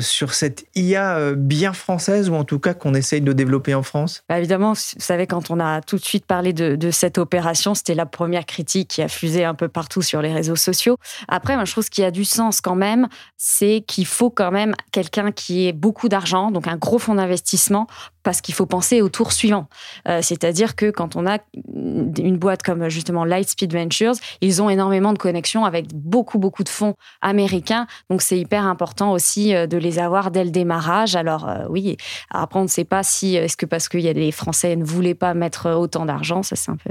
sur 0.00 0.32
cette 0.32 0.66
IA 0.74 1.32
bien 1.34 1.72
française, 1.72 2.28
ou 2.30 2.34
en 2.34 2.44
tout 2.44 2.58
cas 2.58 2.74
qu'on 2.74 2.94
essaye 2.94 3.20
de 3.20 3.32
développer 3.32 3.74
en 3.74 3.82
France? 3.82 4.24
Bah, 4.28 4.38
Évidemment, 4.38 4.72
vous 4.72 4.80
savez, 4.98 5.26
quand 5.26 5.50
on 5.50 5.60
a 5.60 5.80
tout 5.80 5.96
de 5.96 6.04
suite 6.04 6.26
parlé 6.26 6.45
de, 6.52 6.90
cette 6.90 7.18
opération. 7.18 7.74
C'était 7.74 7.94
la 7.94 8.06
première 8.06 8.46
critique 8.46 8.88
qui 8.88 9.02
a 9.02 9.08
fusé 9.08 9.44
un 9.44 9.54
peu 9.54 9.68
partout 9.68 10.02
sur 10.02 10.22
les 10.22 10.32
réseaux 10.32 10.56
sociaux. 10.56 10.96
Après, 11.28 11.56
moi, 11.56 11.64
je 11.64 11.72
trouve 11.72 11.84
ce 11.84 11.90
qui 11.90 12.04
a 12.04 12.10
du 12.10 12.24
sens 12.24 12.60
quand 12.60 12.74
même, 12.74 13.08
c'est 13.36 13.84
qu'il 13.86 14.06
faut 14.06 14.30
quand 14.30 14.50
même 14.50 14.74
quelqu'un 14.92 15.32
qui 15.32 15.66
ait 15.66 15.72
beaucoup 15.72 16.08
d'argent, 16.08 16.50
donc 16.50 16.68
un 16.68 16.76
gros 16.76 16.98
fonds 16.98 17.14
d'investissement, 17.14 17.86
parce 18.26 18.40
qu'il 18.40 18.56
faut 18.56 18.66
penser 18.66 19.02
au 19.02 19.08
tour 19.08 19.30
suivant. 19.30 19.68
Euh, 20.08 20.18
c'est-à-dire 20.20 20.74
que 20.74 20.90
quand 20.90 21.14
on 21.14 21.28
a 21.28 21.38
une 21.54 22.36
boîte 22.36 22.64
comme 22.64 22.88
justement 22.88 23.24
Lightspeed 23.24 23.72
Ventures, 23.72 24.14
ils 24.40 24.60
ont 24.60 24.68
énormément 24.68 25.12
de 25.12 25.18
connexions 25.18 25.64
avec 25.64 25.94
beaucoup, 25.94 26.40
beaucoup 26.40 26.64
de 26.64 26.68
fonds 26.68 26.96
américains. 27.22 27.86
Donc, 28.10 28.22
c'est 28.22 28.36
hyper 28.36 28.66
important 28.66 29.12
aussi 29.12 29.54
euh, 29.54 29.68
de 29.68 29.76
les 29.76 30.00
avoir 30.00 30.32
dès 30.32 30.42
le 30.42 30.50
démarrage. 30.50 31.14
Alors, 31.14 31.48
euh, 31.48 31.66
oui, 31.68 31.96
après, 32.30 32.58
on 32.58 32.64
ne 32.64 32.68
sait 32.68 32.84
pas 32.84 33.04
si, 33.04 33.36
est-ce 33.36 33.56
que 33.56 33.64
parce 33.64 33.88
a 33.94 34.12
des 34.12 34.32
Français 34.32 34.74
ne 34.74 34.84
voulaient 34.84 35.14
pas 35.14 35.32
mettre 35.32 35.70
autant 35.70 36.04
d'argent, 36.04 36.42
ça 36.42 36.56
c'est 36.56 36.72
un 36.72 36.76
peu 36.76 36.90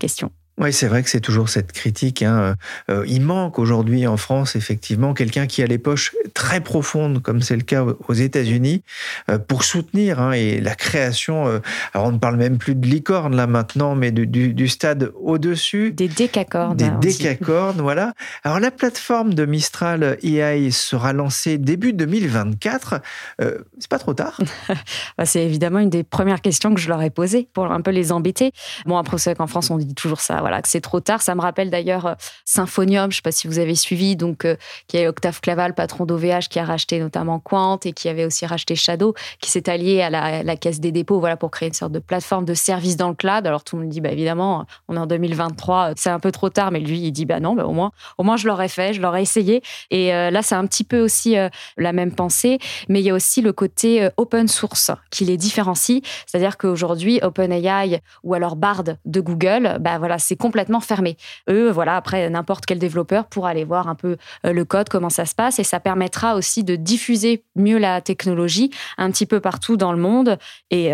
question. 0.00 0.32
Oui, 0.56 0.72
c'est 0.72 0.86
vrai 0.86 1.02
que 1.02 1.10
c'est 1.10 1.20
toujours 1.20 1.48
cette 1.48 1.72
critique. 1.72 2.22
Hein. 2.22 2.54
Euh, 2.88 3.04
il 3.08 3.22
manque 3.22 3.58
aujourd'hui 3.58 4.06
en 4.06 4.16
France, 4.16 4.54
effectivement, 4.54 5.12
quelqu'un 5.12 5.48
qui 5.48 5.64
a 5.64 5.66
les 5.66 5.78
poches 5.78 6.14
très 6.32 6.60
profondes, 6.60 7.20
comme 7.20 7.42
c'est 7.42 7.56
le 7.56 7.62
cas 7.62 7.84
aux 7.84 8.12
États-Unis, 8.12 8.84
euh, 9.30 9.38
pour 9.38 9.64
soutenir 9.64 10.20
hein, 10.20 10.30
et 10.30 10.60
la 10.60 10.76
création. 10.76 11.48
Euh, 11.48 11.58
alors, 11.92 12.06
on 12.06 12.12
ne 12.12 12.18
parle 12.18 12.36
même 12.36 12.58
plus 12.58 12.76
de 12.76 12.86
licorne 12.86 13.34
là 13.34 13.48
maintenant, 13.48 13.96
mais 13.96 14.12
du, 14.12 14.68
stade 14.68 15.10
au-dessus. 15.20 15.90
Des 15.90 16.06
décacornes. 16.06 16.76
Des 16.76 16.90
décacornes, 17.00 17.80
voilà. 17.80 18.12
Alors, 18.44 18.60
la 18.60 18.70
plateforme 18.70 19.34
de 19.34 19.46
Mistral 19.46 20.18
AI 20.22 20.70
sera 20.70 21.12
lancée 21.12 21.58
début 21.58 21.92
2024. 21.92 23.00
c'est 23.40 23.90
pas 23.90 23.98
trop 23.98 24.14
tard 24.14 24.38
bah, 25.18 25.26
C'est 25.26 25.44
évidemment 25.44 25.80
une 25.80 25.90
des 25.90 26.04
premières 26.04 26.40
questions 26.40 26.72
que 26.74 26.80
je 26.80 26.88
leur 26.88 27.02
ai 27.02 27.10
posées 27.10 27.48
pour 27.52 27.66
un 27.72 27.80
peu 27.80 27.90
les 27.90 28.12
embêter. 28.12 28.52
Bon, 28.86 28.96
après, 28.98 29.18
c'est 29.18 29.34
qu'en 29.34 29.48
France, 29.48 29.70
on 29.70 29.78
dit 29.78 29.94
toujours 29.94 30.20
ça 30.20 30.43
voilà, 30.44 30.60
que 30.60 30.68
c'est 30.68 30.82
trop 30.82 31.00
tard. 31.00 31.22
Ça 31.22 31.34
me 31.34 31.40
rappelle 31.40 31.70
d'ailleurs 31.70 32.04
euh, 32.04 32.14
Symphonium, 32.44 33.04
je 33.04 33.14
ne 33.14 33.16
sais 33.16 33.22
pas 33.22 33.32
si 33.32 33.48
vous 33.48 33.58
avez 33.58 33.74
suivi, 33.74 34.14
donc 34.14 34.44
euh, 34.44 34.56
qui 34.88 34.98
est 34.98 35.08
Octave 35.08 35.40
Claval, 35.40 35.74
patron 35.74 36.04
d'OVH, 36.04 36.48
qui 36.50 36.58
a 36.58 36.66
racheté 36.66 37.00
notamment 37.00 37.38
Quant 37.38 37.80
et 37.86 37.94
qui 37.94 38.10
avait 38.10 38.26
aussi 38.26 38.44
racheté 38.44 38.76
Shadow, 38.76 39.14
qui 39.40 39.50
s'est 39.50 39.70
allié 39.70 40.02
à 40.02 40.10
la, 40.10 40.56
Caisse 40.56 40.80
des 40.80 40.92
dépôts, 40.92 41.18
voilà, 41.18 41.38
pour 41.38 41.50
créer 41.50 41.68
une 41.68 41.74
sorte 41.74 41.92
de 41.92 41.98
plateforme 41.98 42.44
de 42.44 42.52
service 42.52 42.98
dans 42.98 43.08
le 43.08 43.14
cloud. 43.14 43.46
Alors 43.46 43.64
tout 43.64 43.76
le 43.76 43.84
monde 43.84 43.90
dit, 43.90 44.02
bah 44.02 44.10
évidemment, 44.10 44.66
on 44.88 44.96
est 44.96 44.98
en 44.98 45.06
2023, 45.06 45.92
c'est 45.96 46.10
un 46.10 46.20
peu 46.20 46.30
trop 46.30 46.50
tard, 46.50 46.70
mais 46.70 46.80
lui, 46.80 47.00
il 47.00 47.12
dit, 47.12 47.24
bah 47.24 47.40
non, 47.40 47.54
bah, 47.54 47.64
au 47.64 47.72
moins, 47.72 47.92
au 48.18 48.22
moins 48.22 48.36
je 48.36 48.46
l'aurais 48.46 48.68
fait, 48.68 48.92
je 48.92 49.00
l'aurais 49.00 49.22
essayé. 49.22 49.62
Et 49.90 50.12
euh, 50.12 50.30
là, 50.30 50.42
c'est 50.42 50.56
un 50.56 50.66
petit 50.66 50.84
peu 50.84 51.00
aussi 51.00 51.36
la 51.78 51.92
même 51.94 52.14
pensée, 52.14 52.58
mais 52.90 53.00
il 53.00 53.06
y 53.06 53.10
a 53.10 53.14
aussi 53.14 53.40
le 53.40 53.54
côté 53.54 54.10
open 54.18 54.46
source 54.46 54.90
qui 55.10 55.24
les 55.24 55.38
différencie. 55.38 56.02
C'est-à-dire 56.26 56.58
qu'aujourd'hui, 56.58 57.18
OpenAI 57.22 58.02
ou 58.24 58.34
alors 58.34 58.56
Bard 58.56 58.84
de 59.06 59.20
Google, 59.20 59.78
bah 59.80 59.96
voilà, 59.98 60.18
c'est 60.18 60.33
complètement 60.36 60.80
fermé. 60.80 61.16
Eux, 61.48 61.70
voilà, 61.70 61.96
après, 61.96 62.28
n'importe 62.30 62.66
quel 62.66 62.78
développeur 62.78 63.26
pourra 63.26 63.50
aller 63.50 63.64
voir 63.64 63.88
un 63.88 63.94
peu 63.94 64.16
le 64.44 64.64
code, 64.64 64.88
comment 64.88 65.10
ça 65.10 65.26
se 65.26 65.34
passe, 65.34 65.58
et 65.58 65.64
ça 65.64 65.80
permettra 65.80 66.36
aussi 66.36 66.64
de 66.64 66.76
diffuser 66.76 67.44
mieux 67.56 67.78
la 67.78 68.00
technologie 68.00 68.70
un 68.98 69.10
petit 69.10 69.26
peu 69.26 69.40
partout 69.40 69.76
dans 69.76 69.92
le 69.92 69.98
monde. 69.98 70.38
Et 70.70 70.92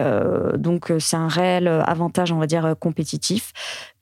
donc, 0.57 0.93
c'est 0.99 1.17
un 1.17 1.29
réel 1.29 1.69
avantage, 1.69 2.33
on 2.33 2.39
va 2.39 2.47
dire, 2.47 2.75
compétitif. 2.79 3.53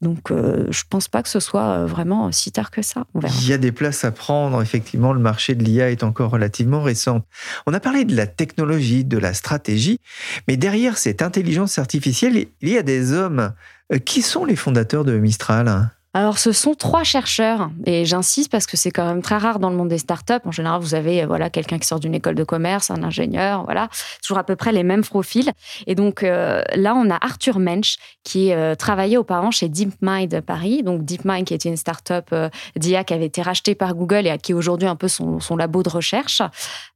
Donc, 0.00 0.30
euh, 0.30 0.66
je 0.70 0.84
ne 0.84 0.88
pense 0.88 1.08
pas 1.08 1.22
que 1.22 1.28
ce 1.28 1.40
soit 1.40 1.70
euh, 1.70 1.86
vraiment 1.86 2.30
si 2.30 2.52
tard 2.52 2.70
que 2.70 2.82
ça. 2.82 3.04
Il 3.14 3.48
y 3.48 3.52
a 3.52 3.58
des 3.58 3.72
places 3.72 4.04
à 4.04 4.12
prendre. 4.12 4.62
Effectivement, 4.62 5.12
le 5.12 5.18
marché 5.18 5.54
de 5.54 5.64
l'IA 5.64 5.90
est 5.90 6.04
encore 6.04 6.30
relativement 6.30 6.82
récent. 6.82 7.22
On 7.66 7.74
a 7.74 7.80
parlé 7.80 8.04
de 8.04 8.14
la 8.14 8.26
technologie, 8.26 9.04
de 9.04 9.18
la 9.18 9.34
stratégie, 9.34 9.98
mais 10.46 10.56
derrière 10.56 10.98
cette 10.98 11.20
intelligence 11.20 11.78
artificielle, 11.78 12.46
il 12.60 12.68
y 12.68 12.78
a 12.78 12.82
des 12.82 13.12
hommes. 13.12 13.52
Euh, 13.92 13.98
qui 13.98 14.22
sont 14.22 14.44
les 14.44 14.56
fondateurs 14.56 15.04
de 15.04 15.18
Mistral? 15.18 15.90
Alors, 16.14 16.38
ce 16.38 16.52
sont 16.52 16.74
trois 16.74 17.04
chercheurs, 17.04 17.70
et 17.84 18.06
j'insiste 18.06 18.50
parce 18.50 18.66
que 18.66 18.78
c'est 18.78 18.90
quand 18.90 19.04
même 19.04 19.20
très 19.20 19.36
rare 19.36 19.58
dans 19.58 19.68
le 19.68 19.76
monde 19.76 19.88
des 19.88 19.98
startups. 19.98 20.40
En 20.46 20.52
général, 20.52 20.80
vous 20.80 20.94
avez 20.94 21.26
voilà 21.26 21.50
quelqu'un 21.50 21.78
qui 21.78 21.86
sort 21.86 22.00
d'une 22.00 22.14
école 22.14 22.34
de 22.34 22.44
commerce, 22.44 22.90
un 22.90 23.02
ingénieur, 23.02 23.64
voilà, 23.64 23.88
toujours 24.22 24.38
à 24.38 24.44
peu 24.44 24.56
près 24.56 24.72
les 24.72 24.84
mêmes 24.84 25.04
profils. 25.04 25.52
Et 25.86 25.94
donc 25.94 26.22
euh, 26.22 26.62
là, 26.74 26.94
on 26.94 27.10
a 27.10 27.18
Arthur 27.20 27.58
Mensch 27.58 27.98
qui 28.24 28.52
euh, 28.52 28.74
travaillait 28.74 29.18
auparavant 29.18 29.50
chez 29.50 29.68
DeepMind 29.68 30.40
Paris. 30.40 30.82
Donc 30.82 31.04
DeepMind, 31.04 31.44
qui 31.44 31.52
était 31.52 31.68
une 31.68 31.76
startup 31.76 32.24
euh, 32.32 32.48
d'IA 32.74 33.04
qui 33.04 33.12
avait 33.12 33.26
été 33.26 33.42
rachetée 33.42 33.74
par 33.74 33.94
Google 33.94 34.26
et 34.26 34.38
qui 34.38 34.54
aujourd'hui 34.54 34.88
un 34.88 34.96
peu 34.96 35.08
son, 35.08 35.40
son, 35.40 35.56
labo 35.56 35.82
de 35.82 35.90
recherche. 35.90 36.40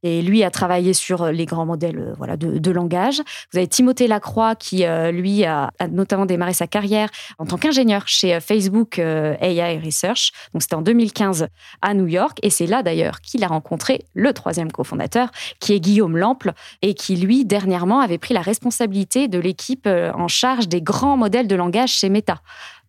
Et 0.01 0.23
lui 0.23 0.43
a 0.43 0.49
travaillé 0.49 0.93
sur 0.93 1.27
les 1.27 1.45
grands 1.45 1.67
modèles 1.67 2.15
voilà 2.17 2.35
de, 2.35 2.71
langage. 2.71 3.21
Vous 3.51 3.59
avez 3.59 3.67
Timothée 3.67 4.07
Lacroix 4.07 4.55
qui 4.55 4.85
lui 5.11 5.45
a, 5.45 5.69
notamment 5.91 6.25
démarré 6.25 6.53
sa 6.53 6.65
carrière 6.65 7.09
en 7.37 7.45
tant 7.45 7.57
qu'ingénieur 7.57 8.07
chez 8.07 8.39
Facebook 8.39 8.99
euh, 9.02 9.02
AI 9.03 9.79
Research. 9.83 10.31
Donc 10.53 10.61
c'était 10.61 10.75
en 10.75 10.81
2015 10.81 11.47
à 11.81 11.93
New 11.93 12.07
York 12.07 12.37
et 12.41 12.49
c'est 12.49 12.67
là 12.67 12.83
d'ailleurs 12.83 13.21
qu'il 13.21 13.43
a 13.43 13.47
rencontré 13.47 14.05
le 14.13 14.33
troisième 14.33 14.71
cofondateur 14.71 15.29
qui 15.59 15.73
est 15.73 15.79
Guillaume 15.79 16.17
Lample 16.17 16.53
et 16.81 16.93
qui 16.93 17.15
lui 17.15 17.45
dernièrement 17.45 17.99
avait 17.99 18.17
pris 18.17 18.33
la 18.33 18.41
responsabilité 18.41 19.27
de 19.27 19.39
l'équipe 19.39 19.87
euh, 19.87 20.11
en 20.13 20.27
charge 20.27 20.67
des 20.67 20.81
grands 20.81 21.17
modèles 21.17 21.47
de 21.47 21.55
langage 21.55 21.91
chez 21.91 22.09
Meta. 22.09 22.41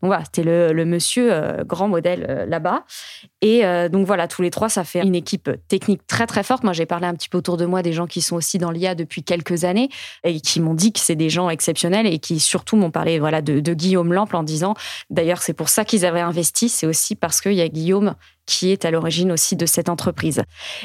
Donc 0.04 0.11
voilà, 0.11 0.25
c'était 0.26 0.42
le, 0.42 0.84
monsieur 0.84 1.32
euh, 1.32 1.64
grand 1.64 1.88
modèle 1.88 2.26
euh, 2.28 2.44
là-bas. 2.44 2.84
Et 3.40 3.64
euh, 3.64 3.88
donc 3.88 4.06
voilà, 4.06 4.28
tous 4.28 4.42
les 4.42 4.50
trois, 4.50 4.68
ça 4.68 4.84
fait 4.84 5.00
une 5.00 5.14
équipe 5.14 5.50
technique 5.66 6.06
très 6.06 6.26
très 6.26 6.42
forte. 6.42 6.62
Moi, 6.62 6.75
j'ai 6.75 6.84
parlé 6.84 7.06
un 7.06 7.14
petit 7.14 7.30
peu 7.30 7.38
autour 7.38 7.56
de 7.56 7.64
moi 7.64 7.80
des 7.80 7.94
gens 7.94 8.06
qui 8.06 8.20
sont 8.20 8.37
aussi 8.37 8.58
dans 8.58 8.70
l'IA 8.70 8.94
depuis 8.94 9.23
quelques 9.23 9.64
années 9.64 9.88
et 10.23 10.42
qui 10.42 10.61
m'ont 10.61 10.75
dit 10.75 10.92
que 10.92 11.00
c'est 11.00 11.16
des 11.16 11.30
gens 11.30 11.49
exceptionnels 11.49 12.06
et 12.06 12.18
qui 12.18 12.38
surtout 12.38 12.76
m'ont 12.76 12.90
parlé 12.90 13.18
voilà 13.18 13.40
de, 13.40 13.61
de 13.61 13.73
Guillaume 13.73 14.12
Lample 14.12 14.37
en 14.37 14.42
disant, 14.42 14.75
d'ailleurs, 15.08 15.40
c'est 15.40 15.54
pour 15.54 15.70
ça 15.70 15.87
qu'ils 15.87 16.04
avaient 16.04 16.20
investi. 16.20 16.68
C'est 16.68 16.87
aussi 16.87 17.14
parce 17.14 17.40
qu'il 17.40 17.54
y 17.54 17.62
a 17.62 17.68
Guillaume 17.68 18.14
qui 18.46 18.70
est 18.70 18.84
à 18.84 18.90
l'origine 18.90 19.32
aussi 19.32 19.56
de 19.56 19.66
cette 19.66 19.88
entreprise. 19.88 20.42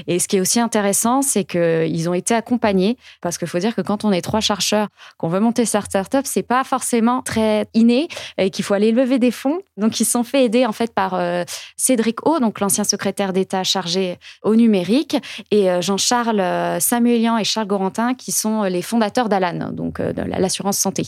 Et 0.07 0.19
ce 0.19 0.27
qui 0.27 0.37
est 0.37 0.39
aussi 0.39 0.59
intéressant, 0.59 1.21
c'est 1.21 1.43
qu'ils 1.43 2.09
ont 2.09 2.13
été 2.13 2.33
accompagnés, 2.33 2.97
parce 3.21 3.37
qu'il 3.37 3.47
faut 3.47 3.59
dire 3.59 3.75
que 3.75 3.81
quand 3.81 4.05
on 4.05 4.11
est 4.11 4.21
trois 4.21 4.39
chercheurs, 4.39 4.87
qu'on 5.17 5.27
veut 5.27 5.39
monter 5.39 5.65
sa 5.65 5.81
startup, 5.81 6.21
c'est 6.25 6.43
pas 6.43 6.63
forcément 6.63 7.21
très 7.21 7.67
inné 7.73 8.07
et 8.37 8.49
qu'il 8.49 8.63
faut 8.63 8.73
aller 8.73 8.91
lever 8.91 9.19
des 9.19 9.31
fonds. 9.31 9.59
Donc, 9.77 9.99
ils 9.99 10.05
se 10.05 10.11
sont 10.11 10.23
fait 10.23 10.45
aider 10.45 10.65
en 10.65 10.71
fait 10.71 10.93
par 10.93 11.13
euh, 11.13 11.43
Cédric 11.77 12.25
O, 12.25 12.39
donc 12.39 12.59
l'ancien 12.59 12.83
secrétaire 12.83 13.33
d'État 13.33 13.63
chargé 13.63 14.17
au 14.43 14.55
numérique, 14.55 15.17
et 15.51 15.69
euh, 15.69 15.81
Jean-Charles 15.81 16.39
euh, 16.39 16.79
Samuelian 16.79 17.37
et 17.37 17.43
Charles 17.43 17.67
Gorantin, 17.67 18.13
qui 18.13 18.31
sont 18.31 18.63
les 18.63 18.81
fondateurs 18.81 19.29
d'Alan, 19.29 19.71
donc 19.71 20.01
de 20.01 20.21
l'assurance 20.21 20.77
santé, 20.77 21.03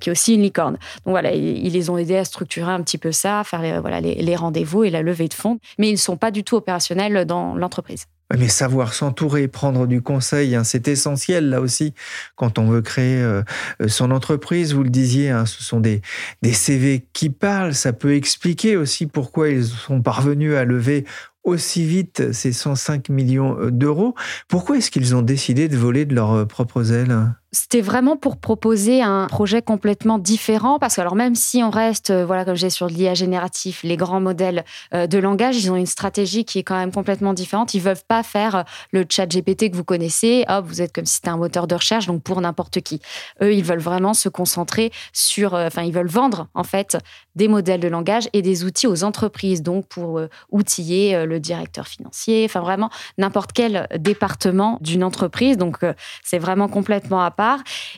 qui 0.00 0.08
est 0.08 0.12
aussi 0.12 0.34
une 0.34 0.42
licorne. 0.42 0.74
Donc 1.04 1.12
voilà, 1.12 1.32
ils, 1.32 1.72
les 1.72 1.90
ont 1.90 1.98
aidés 1.98 2.16
à 2.16 2.24
structurer 2.24 2.70
un 2.70 2.82
petit 2.82 2.98
peu 2.98 3.12
ça, 3.12 3.42
faire 3.44 3.62
les, 3.62 3.78
voilà, 3.78 4.00
les, 4.00 4.14
les 4.14 4.36
rendez-vous 4.36 4.84
et 4.84 4.90
la 4.90 5.02
levée 5.02 5.28
de 5.28 5.34
fonds. 5.34 5.58
Mais 5.78 5.87
ils 5.88 5.94
ne 5.94 5.98
sont 5.98 6.16
pas 6.16 6.30
du 6.30 6.44
tout 6.44 6.56
opérationnels 6.56 7.24
dans 7.24 7.54
l'entreprise. 7.54 8.06
Mais 8.36 8.48
savoir 8.48 8.92
s'entourer, 8.92 9.48
prendre 9.48 9.86
du 9.86 10.02
conseil, 10.02 10.54
hein, 10.54 10.62
c'est 10.62 10.86
essentiel 10.86 11.48
là 11.48 11.62
aussi 11.62 11.94
quand 12.36 12.58
on 12.58 12.68
veut 12.68 12.82
créer 12.82 13.22
euh, 13.22 13.42
euh, 13.80 13.88
son 13.88 14.10
entreprise. 14.10 14.74
Vous 14.74 14.82
le 14.82 14.90
disiez, 14.90 15.30
hein, 15.30 15.46
ce 15.46 15.62
sont 15.62 15.80
des, 15.80 16.02
des 16.42 16.52
CV 16.52 17.06
qui 17.14 17.30
parlent. 17.30 17.74
Ça 17.74 17.94
peut 17.94 18.14
expliquer 18.14 18.76
aussi 18.76 19.06
pourquoi 19.06 19.48
ils 19.48 19.64
sont 19.64 20.02
parvenus 20.02 20.54
à 20.56 20.64
lever 20.64 21.06
aussi 21.42 21.86
vite 21.86 22.32
ces 22.32 22.52
105 22.52 23.08
millions 23.08 23.58
euh, 23.58 23.70
d'euros. 23.70 24.14
Pourquoi 24.46 24.76
est-ce 24.76 24.90
qu'ils 24.90 25.16
ont 25.16 25.22
décidé 25.22 25.68
de 25.68 25.78
voler 25.78 26.04
de 26.04 26.14
leurs 26.14 26.46
propres 26.46 26.92
ailes? 26.92 27.16
C'était 27.50 27.80
vraiment 27.80 28.16
pour 28.16 28.36
proposer 28.36 29.00
un 29.00 29.26
projet 29.26 29.62
complètement 29.62 30.18
différent 30.18 30.78
parce 30.78 30.96
que 30.96 31.00
alors 31.00 31.14
même 31.14 31.34
si 31.34 31.62
on 31.62 31.70
reste 31.70 32.10
euh, 32.10 32.26
voilà 32.26 32.44
comme 32.44 32.56
j'ai 32.56 32.68
sur 32.68 32.88
l'IA 32.88 33.14
génératif 33.14 33.82
les 33.84 33.96
grands 33.96 34.20
modèles 34.20 34.64
euh, 34.92 35.06
de 35.06 35.16
langage 35.16 35.56
ils 35.56 35.72
ont 35.72 35.76
une 35.76 35.86
stratégie 35.86 36.44
qui 36.44 36.58
est 36.58 36.62
quand 36.62 36.76
même 36.76 36.92
complètement 36.92 37.32
différente. 37.32 37.72
Ils 37.72 37.80
veulent 37.80 37.96
pas 38.06 38.22
faire 38.22 38.54
euh, 38.54 38.62
le 38.92 39.06
chat 39.08 39.26
GPT 39.26 39.70
que 39.70 39.76
vous 39.76 39.84
connaissez. 39.84 40.44
Hop 40.48 40.66
vous 40.66 40.82
êtes 40.82 40.92
comme 40.92 41.06
si 41.06 41.14
c'était 41.14 41.30
un 41.30 41.38
moteur 41.38 41.66
de 41.66 41.74
recherche 41.74 42.06
donc 42.06 42.22
pour 42.22 42.38
n'importe 42.42 42.82
qui. 42.82 43.00
Eux 43.42 43.54
ils 43.54 43.64
veulent 43.64 43.78
vraiment 43.78 44.12
se 44.12 44.28
concentrer 44.28 44.92
sur 45.14 45.54
enfin 45.54 45.82
ils 45.82 45.92
veulent 45.92 46.06
vendre 46.06 46.48
en 46.52 46.64
fait 46.64 46.98
des 47.34 47.48
modèles 47.48 47.80
de 47.80 47.88
langage 47.88 48.28
et 48.34 48.42
des 48.42 48.64
outils 48.64 48.86
aux 48.86 49.04
entreprises 49.04 49.62
donc 49.62 49.86
pour 49.88 50.20
outiller 50.50 51.24
le 51.24 51.40
directeur 51.40 51.86
financier. 51.86 52.44
Enfin 52.44 52.60
vraiment 52.60 52.90
n'importe 53.16 53.52
quel 53.54 53.88
département 53.96 54.78
d'une 54.82 55.02
entreprise. 55.02 55.56
Donc 55.56 55.78
c'est 56.22 56.38
vraiment 56.38 56.68
complètement 56.68 57.22
à 57.22 57.30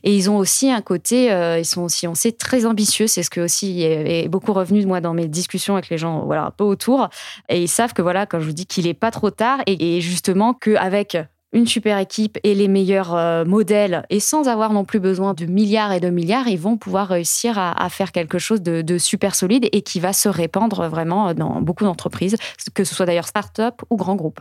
Et 0.05 0.15
ils 0.15 0.31
ont 0.31 0.37
aussi 0.37 0.71
un 0.71 0.81
côté, 0.81 1.33
euh, 1.33 1.59
ils 1.59 1.65
sont 1.65 1.83
aussi, 1.83 2.07
on 2.07 2.15
sait, 2.15 2.33
très 2.33 2.67
ambitieux. 2.67 3.07
C'est 3.07 3.23
ce 3.23 3.31
que 3.31 3.41
aussi 3.41 3.83
est, 3.83 4.29
beaucoup 4.29 4.53
revenu 4.53 4.83
de 4.83 4.87
moi 4.87 5.01
dans 5.01 5.15
mes 5.15 5.29
discussions 5.29 5.75
avec 5.75 5.89
les 5.89 5.99
gens, 5.99 6.25
voilà, 6.25 6.47
un 6.47 6.51
peu 6.51 6.65
autour. 6.65 7.09
Et 7.49 7.63
ils 7.63 7.69
savent 7.69 7.93
que 7.93 8.03
voilà, 8.03 8.27
quand 8.27 8.41
je 8.41 8.47
vous 8.47 8.53
dis 8.53 8.67
qu'il 8.67 8.87
est 8.87 8.95
pas 8.95 9.11
trop 9.11 9.31
tard 9.31 9.61
et, 9.67 9.97
et 9.97 10.01
justement 10.01 10.55
qu'avec 10.55 11.17
une 11.53 11.67
super 11.67 11.99
équipe 11.99 12.39
et 12.45 12.55
les 12.55 12.69
meilleurs 12.69 13.15
euh, 13.15 13.45
modèles, 13.45 14.07
et 14.11 14.21
sans 14.21 14.49
avoir 14.49 14.73
non 14.73 14.85
plus 14.85 15.01
besoin 15.01 15.35
de 15.35 15.47
milliards 15.47 15.93
et 15.93 16.01
de 16.01 16.11
milliards, 16.11 16.49
ils 16.49 16.59
vont 16.59 16.77
pouvoir 16.77 17.09
réussir 17.09 17.59
à, 17.59 17.89
faire 17.89 18.13
quelque 18.13 18.39
chose 18.39 18.63
de, 18.63 18.83
de, 18.83 18.99
super 18.99 19.35
solide 19.35 19.69
et 19.73 19.83
qui 19.83 20.01
va 20.01 20.13
se 20.13 20.29
répandre 20.29 20.89
vraiment 20.89 21.35
dans 21.35 21.61
beaucoup 21.61 21.85
d'entreprises, 21.85 22.37
que 22.75 22.85
ce 22.85 22.95
soit 22.95 23.07
d'ailleurs 23.07 23.27
start-up 23.27 23.83
ou 23.91 23.97
grands 23.97 24.17
groupes. 24.17 24.41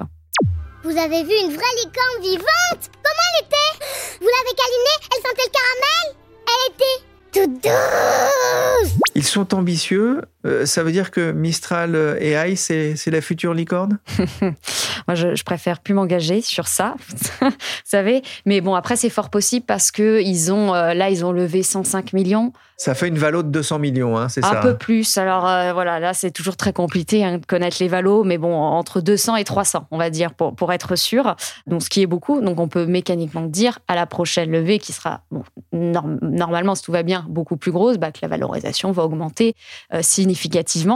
Vous 0.81 0.97
avez 0.97 1.23
vu 1.23 1.33
une 1.33 1.53
vraie 1.53 1.75
licorne 1.83 2.21
vivante? 2.21 2.89
Comment 3.03 3.27
elle 3.33 3.45
était? 3.45 3.85
Vous 4.21 4.27
l'avez 4.27 4.55
câlinée? 4.55 4.97
Elle 5.11 5.21
sentait 5.21 5.43
le 5.45 5.51
caramel? 5.51 6.07
Elle 6.47 6.63
était 6.73 6.97
toute 7.31 7.63
douce! 7.63 8.99
Ils 9.13 9.25
sont 9.25 9.53
ambitieux. 9.53 10.21
Euh, 10.45 10.65
ça 10.65 10.83
veut 10.83 10.91
dire 10.91 11.11
que 11.11 11.31
Mistral 11.31 11.95
AI, 12.19 12.55
c'est 12.55 12.95
la 13.07 13.21
future 13.21 13.53
licorne? 13.53 13.99
Moi, 15.07 15.15
je, 15.15 15.35
je, 15.35 15.43
préfère 15.43 15.79
plus 15.79 15.93
m'engager 15.93 16.41
sur 16.41 16.67
ça, 16.67 16.95
vous 17.41 17.49
savez. 17.83 18.21
Mais 18.45 18.61
bon, 18.61 18.75
après, 18.75 18.95
c'est 18.95 19.09
fort 19.09 19.29
possible 19.29 19.65
parce 19.65 19.91
que 19.91 20.21
ils 20.21 20.51
ont, 20.51 20.73
euh, 20.73 20.93
là, 20.93 21.09
ils 21.09 21.25
ont 21.25 21.31
levé 21.31 21.63
105 21.63 22.13
millions. 22.13 22.53
Ça 22.79 22.95
fait 22.95 23.09
une 23.09 23.17
valo 23.17 23.43
de 23.43 23.49
200 23.49 23.77
millions, 23.77 24.17
hein, 24.17 24.29
c'est 24.29 24.39
ça 24.39 24.51
Un 24.51 24.61
peu 24.61 24.77
plus. 24.77 25.17
Alors 25.17 25.45
euh, 25.45 25.73
voilà, 25.73 25.99
là, 25.99 26.13
c'est 26.13 26.31
toujours 26.31 26.55
très 26.55 26.71
compliqué 26.71 27.25
hein, 27.25 27.37
de 27.37 27.45
connaître 27.45 27.75
les 27.81 27.89
valos, 27.89 28.23
mais 28.23 28.37
bon, 28.37 28.53
entre 28.55 29.01
200 29.01 29.35
et 29.35 29.43
300, 29.43 29.87
on 29.91 29.97
va 29.97 30.09
dire, 30.09 30.33
pour, 30.33 30.55
pour 30.55 30.71
être 30.71 30.95
sûr. 30.95 31.35
Donc, 31.67 31.83
ce 31.83 31.89
qui 31.89 32.01
est 32.01 32.07
beaucoup. 32.07 32.39
Donc, 32.39 32.57
on 32.57 32.69
peut 32.69 32.85
mécaniquement 32.85 33.41
dire 33.41 33.79
à 33.89 33.95
la 33.95 34.05
prochaine 34.05 34.49
levée, 34.49 34.79
qui 34.79 34.93
sera, 34.93 35.23
bon, 35.29 35.43
normalement, 35.73 36.73
si 36.73 36.83
tout 36.83 36.93
va 36.93 37.03
bien, 37.03 37.25
beaucoup 37.27 37.57
plus 37.57 37.73
grosse, 37.73 37.97
bah, 37.97 38.13
que 38.13 38.19
la 38.21 38.29
valorisation 38.29 38.93
va 38.93 39.03
augmenter 39.03 39.55
euh, 39.93 39.99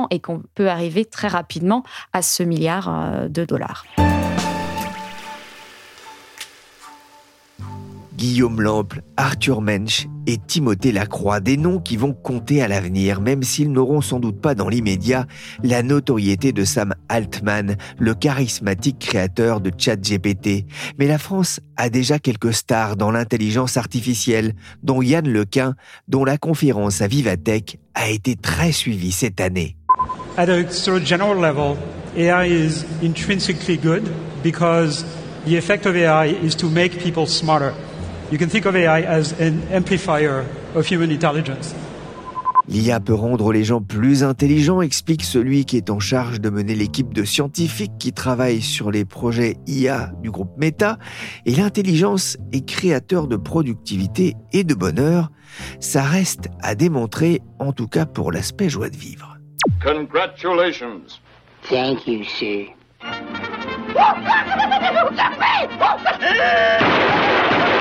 et 0.09 0.19
qu'on 0.19 0.41
peut 0.55 0.69
arriver 0.69 1.05
très 1.05 1.27
rapidement 1.27 1.83
à 2.13 2.21
ce 2.21 2.43
milliard 2.43 2.89
euh, 2.89 3.27
de 3.27 3.45
dollars. 3.45 3.85
Guillaume 8.23 8.61
Lample, 8.61 9.01
Arthur 9.17 9.59
Mensch 9.59 10.07
et 10.27 10.37
Timothée 10.37 10.93
Lacroix, 10.93 11.41
des 11.41 11.57
noms 11.57 11.81
qui 11.81 11.97
vont 11.97 12.13
compter 12.13 12.61
à 12.61 12.69
l'avenir, 12.69 13.19
même 13.19 13.43
s'ils 13.43 13.69
n'auront 13.69 13.99
sans 13.99 14.21
doute 14.21 14.39
pas 14.39 14.55
dans 14.55 14.69
l'immédiat 14.69 15.25
la 15.61 15.83
notoriété 15.83 16.53
de 16.53 16.63
Sam 16.63 16.93
Altman, 17.09 17.75
le 17.99 18.13
charismatique 18.13 18.99
créateur 18.99 19.59
de 19.59 19.73
ChatGPT. 19.77 20.65
Mais 20.97 21.07
la 21.07 21.17
France 21.17 21.59
a 21.75 21.89
déjà 21.89 22.17
quelques 22.17 22.53
stars 22.53 22.95
dans 22.95 23.11
l'intelligence 23.11 23.75
artificielle, 23.75 24.53
dont 24.83 25.01
Yann 25.01 25.27
Lequin, 25.27 25.75
dont 26.07 26.23
la 26.23 26.37
conférence 26.37 27.01
à 27.01 27.07
Vivatech 27.07 27.77
a 27.93 28.09
été 28.09 28.37
très 28.37 28.71
suivie 28.71 29.11
cette 29.11 29.41
année. 29.41 29.75
At 30.37 30.47
a 30.47 30.71
sort 30.71 30.95
of 30.95 31.05
general 31.05 31.41
level, 31.41 31.75
AI 32.15 32.47
is 32.47 32.85
intrinsically 33.03 33.75
good 33.77 34.03
because 34.41 35.03
the 35.45 35.57
effect 35.57 35.85
of 35.85 35.97
AI 35.97 36.37
is 36.41 36.55
to 36.55 36.69
make 36.69 37.03
people. 37.03 37.27
You 38.31 38.37
can 38.37 38.49
think 38.49 38.65
of 38.65 38.75
AI 38.75 39.01
as 39.01 39.33
an 39.39 39.61
amplifier 39.71 40.45
of 40.75 40.87
human 40.87 41.11
intelligence. 41.11 41.73
L'IA 42.67 43.01
peut 43.01 43.13
rendre 43.13 43.51
les 43.51 43.65
gens 43.65 43.81
plus 43.81 44.23
intelligents, 44.23 44.81
explique 44.81 45.23
celui 45.23 45.65
qui 45.65 45.75
est 45.75 45.89
en 45.89 45.99
charge 45.99 46.39
de 46.39 46.49
mener 46.49 46.75
l'équipe 46.75 47.13
de 47.13 47.25
scientifiques 47.25 47.91
qui 47.99 48.13
travaillent 48.13 48.61
sur 48.61 48.89
les 48.89 49.03
projets 49.03 49.57
IA 49.67 50.11
du 50.21 50.31
groupe 50.31 50.51
Meta. 50.57 50.97
Et 51.45 51.55
l'intelligence 51.55 52.37
est 52.53 52.65
créateur 52.65 53.27
de 53.27 53.35
productivité 53.35 54.35
et 54.53 54.63
de 54.63 54.73
bonheur. 54.73 55.29
Ça 55.81 56.03
reste 56.03 56.47
à 56.61 56.75
démontrer, 56.75 57.41
en 57.59 57.73
tout 57.73 57.87
cas 57.87 58.05
pour 58.05 58.31
l'aspect 58.31 58.69
joie 58.69 58.89
de 58.89 58.97
vivre. 58.97 59.37
Congratulations. 59.83 61.01
Thank 61.69 62.07
you, 62.07 62.23
sir. 62.23 62.67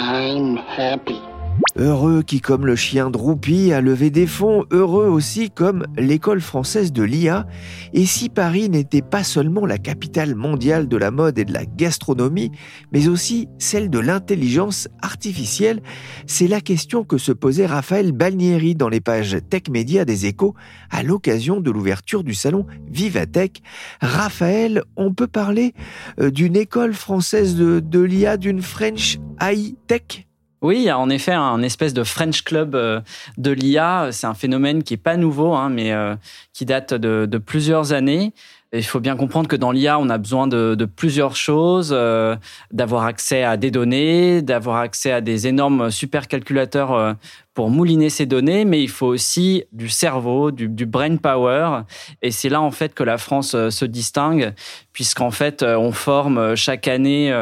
I'm 0.00 0.54
happy. 0.54 1.37
Heureux 1.76 2.22
qui, 2.22 2.40
comme 2.40 2.66
le 2.66 2.74
chien 2.74 3.08
Droupi, 3.08 3.72
a 3.72 3.80
levé 3.80 4.10
des 4.10 4.26
fonds, 4.26 4.64
heureux 4.72 5.06
aussi 5.06 5.50
comme 5.50 5.86
l'école 5.96 6.40
française 6.40 6.92
de 6.92 7.04
l'IA. 7.04 7.46
Et 7.92 8.04
si 8.04 8.28
Paris 8.28 8.68
n'était 8.68 9.02
pas 9.02 9.22
seulement 9.22 9.64
la 9.64 9.78
capitale 9.78 10.34
mondiale 10.34 10.88
de 10.88 10.96
la 10.96 11.12
mode 11.12 11.38
et 11.38 11.44
de 11.44 11.52
la 11.52 11.66
gastronomie, 11.66 12.50
mais 12.92 13.06
aussi 13.06 13.48
celle 13.58 13.90
de 13.90 13.98
l'intelligence 14.00 14.88
artificielle, 15.02 15.80
c'est 16.26 16.48
la 16.48 16.60
question 16.60 17.04
que 17.04 17.16
se 17.16 17.32
posait 17.32 17.66
Raphaël 17.66 18.10
Balnieri 18.10 18.74
dans 18.74 18.88
les 18.88 19.00
pages 19.00 19.36
Tech 19.48 19.62
Média 19.70 20.04
des 20.04 20.26
Échos 20.26 20.54
à 20.90 21.02
l'occasion 21.02 21.60
de 21.60 21.70
l'ouverture 21.70 22.24
du 22.24 22.34
salon 22.34 22.66
Vivatech. 22.90 23.62
Raphaël, 24.00 24.82
on 24.96 25.14
peut 25.14 25.28
parler 25.28 25.74
euh, 26.20 26.30
d'une 26.30 26.56
école 26.56 26.94
française 26.94 27.54
de, 27.56 28.00
l'IA, 28.00 28.36
d'une 28.36 28.62
French 28.62 29.18
AI 29.40 29.76
Tech? 29.86 30.27
Oui, 30.60 30.76
il 30.78 30.82
y 30.82 30.90
a 30.90 30.98
en 30.98 31.08
effet 31.08 31.32
un 31.32 31.62
espèce 31.62 31.94
de 31.94 32.02
French 32.02 32.42
Club 32.42 32.74
euh, 32.74 33.00
de 33.36 33.50
l'IA. 33.50 34.08
C'est 34.10 34.26
un 34.26 34.34
phénomène 34.34 34.82
qui 34.82 34.94
est 34.94 34.98
pas 34.98 35.16
nouveau, 35.16 35.54
hein, 35.54 35.68
mais 35.68 35.92
euh, 35.92 36.16
qui 36.52 36.64
date 36.64 36.94
de, 36.94 37.38
plusieurs 37.38 37.92
années 37.92 38.32
il 38.74 38.84
faut 38.84 39.00
bien 39.00 39.16
comprendre 39.16 39.48
que 39.48 39.56
dans 39.56 39.72
l'IA, 39.72 39.98
on 39.98 40.10
a 40.10 40.18
besoin 40.18 40.46
de, 40.46 40.84
plusieurs 40.84 41.36
choses, 41.36 41.90
euh, 41.90 42.36
d'avoir 42.70 43.04
accès 43.04 43.42
à 43.42 43.56
des 43.56 43.70
données, 43.70 44.42
d'avoir 44.42 44.76
accès 44.76 45.10
à 45.10 45.22
des 45.22 45.46
énormes 45.46 45.90
supercalculateurs 45.90 47.16
pour 47.58 47.70
mouliner 47.70 48.08
ces 48.08 48.24
données, 48.24 48.64
mais 48.64 48.80
il 48.80 48.88
faut 48.88 49.08
aussi 49.08 49.64
du 49.72 49.88
cerveau, 49.88 50.52
du, 50.52 50.86
brain 50.86 51.16
power. 51.16 51.80
Et 52.22 52.30
c'est 52.30 52.48
là 52.48 52.60
en 52.60 52.70
fait 52.70 52.94
que 52.94 53.02
la 53.02 53.18
France 53.18 53.56
euh, 53.56 53.70
se 53.70 53.84
distingue, 53.84 54.54
puisqu'en 54.92 55.32
fait 55.32 55.64
on 55.64 55.90
forme 55.90 56.54
chaque 56.54 56.86
année 56.86 57.36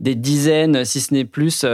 des 0.00 0.14
dizaines, 0.14 0.86
si 0.86 1.02
ce 1.02 1.12
n'est 1.12 1.26
plus, 1.26 1.66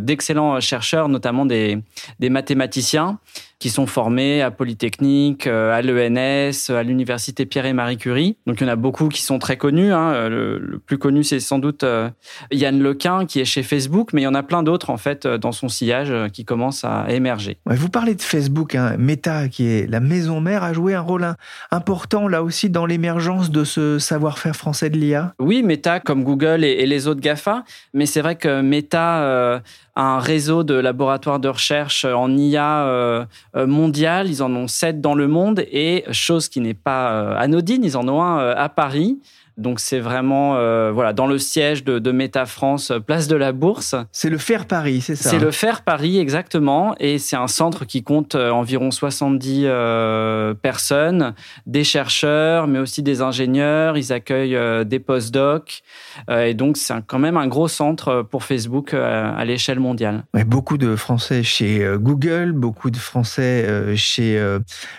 d'excellents 0.00 0.60
chercheurs, 0.60 1.08
notamment 1.08 1.44
des 1.44 1.82
mathématiciens 2.20 3.18
qui 3.60 3.68
sont 3.68 3.86
formés 3.86 4.40
à 4.40 4.50
Polytechnique, 4.50 5.46
euh, 5.46 5.72
à 5.72 5.82
l'ENS, 5.82 6.70
à 6.70 6.82
l'Université 6.82 7.44
Pierre 7.44 7.66
et 7.66 7.74
Marie 7.74 7.98
Curie. 7.98 8.36
Donc 8.46 8.60
il 8.60 8.64
y 8.64 8.66
en 8.66 8.72
a 8.72 8.76
beaucoup 8.76 9.08
qui 9.08 9.22
sont 9.22 9.38
très 9.38 9.58
connus. 9.58 9.92
Hein. 9.92 10.12
Euh, 10.14 10.58
le, 10.58 10.78
plus 10.78 10.96
connu, 10.96 11.22
c'est 11.22 11.40
sans 11.40 11.58
doute 11.58 11.84
euh, 11.84 12.08
Yann 12.50 12.80
Lequin, 12.80 13.26
qui 13.26 13.38
est 13.38 13.44
chez 13.44 13.62
Facebook, 13.62 14.14
mais 14.14 14.22
il 14.22 14.24
y 14.24 14.28
en 14.28 14.34
a 14.34 14.42
plein 14.42 14.62
d'autres 14.62 14.88
en 14.88 14.96
fait 14.96 15.26
dans 15.26 15.52
son 15.52 15.68
sillage 15.68 16.12
qui 16.32 16.46
commencent 16.46 16.84
à 16.84 17.04
émerger. 17.10 17.58
vous 17.66 17.90
parlez 17.90 18.14
de 18.14 18.22
Facebook, 18.22 18.74
hein. 18.74 18.96
Meta, 18.98 19.48
qui 19.48 19.66
est 19.66 19.86
la 19.86 20.00
maison 20.00 20.40
mère, 20.40 20.64
a 20.64 20.72
joué 20.72 20.94
un 20.94 21.00
rôle 21.02 21.34
important 21.70 22.28
là 22.28 22.42
aussi 22.42 22.70
dans 22.70 22.86
l'émergence 22.86 23.50
de 23.50 23.64
ce 23.64 23.98
savoir-faire 23.98 24.56
français 24.56 24.88
de 24.88 24.96
l'IA. 24.96 25.34
Oui, 25.38 25.62
Meta 25.62 26.00
comme 26.00 26.24
Google 26.24 26.64
et, 26.64 26.86
les 26.86 27.06
autres 27.06 27.20
Gafa, 27.20 27.64
mais 27.92 28.06
c'est 28.06 28.22
vrai 28.22 28.36
que 28.36 28.62
Meta 28.62 29.60
un 30.00 30.18
réseau 30.18 30.64
de 30.64 30.74
laboratoires 30.74 31.40
de 31.40 31.48
recherche 31.48 32.04
en 32.04 32.34
IA 32.36 32.86
euh, 32.86 33.24
euh, 33.49 33.49
mondial. 33.54 34.28
Ils 34.28 34.42
en 34.42 34.54
ont 34.54 34.68
sept 34.68 35.00
dans 35.00 35.14
le 35.14 35.28
monde 35.28 35.64
et, 35.70 36.04
chose 36.12 36.48
qui 36.48 36.60
n'est 36.60 36.74
pas 36.74 37.12
euh, 37.12 37.36
anodine, 37.36 37.84
ils 37.84 37.96
en 37.96 38.08
ont 38.08 38.22
un 38.22 38.50
à 38.50 38.68
Paris. 38.68 39.18
Donc 39.60 39.78
c'est 39.80 40.00
vraiment 40.00 40.56
euh, 40.56 40.90
voilà 40.92 41.12
dans 41.12 41.26
le 41.26 41.38
siège 41.38 41.84
de, 41.84 41.98
de 41.98 42.12
Meta 42.12 42.46
France, 42.46 42.92
place 43.06 43.28
de 43.28 43.36
la 43.36 43.52
Bourse. 43.52 43.94
C'est 44.12 44.30
le 44.30 44.38
Faire 44.38 44.66
Paris, 44.66 45.02
c'est 45.02 45.16
ça 45.16 45.30
C'est 45.30 45.38
le 45.38 45.50
Faire 45.50 45.82
Paris 45.82 46.18
exactement, 46.18 46.94
et 46.98 47.18
c'est 47.18 47.36
un 47.36 47.46
centre 47.46 47.84
qui 47.84 48.02
compte 48.02 48.34
euh, 48.34 48.50
environ 48.50 48.90
70 48.90 49.64
euh, 49.66 50.54
personnes, 50.54 51.34
des 51.66 51.84
chercheurs, 51.84 52.66
mais 52.66 52.78
aussi 52.78 53.02
des 53.02 53.22
ingénieurs. 53.22 53.96
Ils 53.96 54.12
accueillent 54.12 54.56
euh, 54.56 54.84
des 54.84 54.98
postdocs, 54.98 55.82
euh, 56.28 56.46
et 56.46 56.54
donc 56.54 56.76
c'est 56.76 56.94
quand 57.06 57.18
même 57.18 57.36
un 57.36 57.46
gros 57.46 57.68
centre 57.68 58.22
pour 58.22 58.44
Facebook 58.44 58.94
euh, 58.94 59.32
à 59.36 59.44
l'échelle 59.44 59.80
mondiale. 59.80 60.24
Ouais, 60.34 60.44
beaucoup 60.44 60.78
de 60.78 60.96
Français 60.96 61.42
chez 61.42 61.86
Google, 61.98 62.52
beaucoup 62.52 62.90
de 62.90 62.96
Français 62.96 63.96
chez 63.96 64.40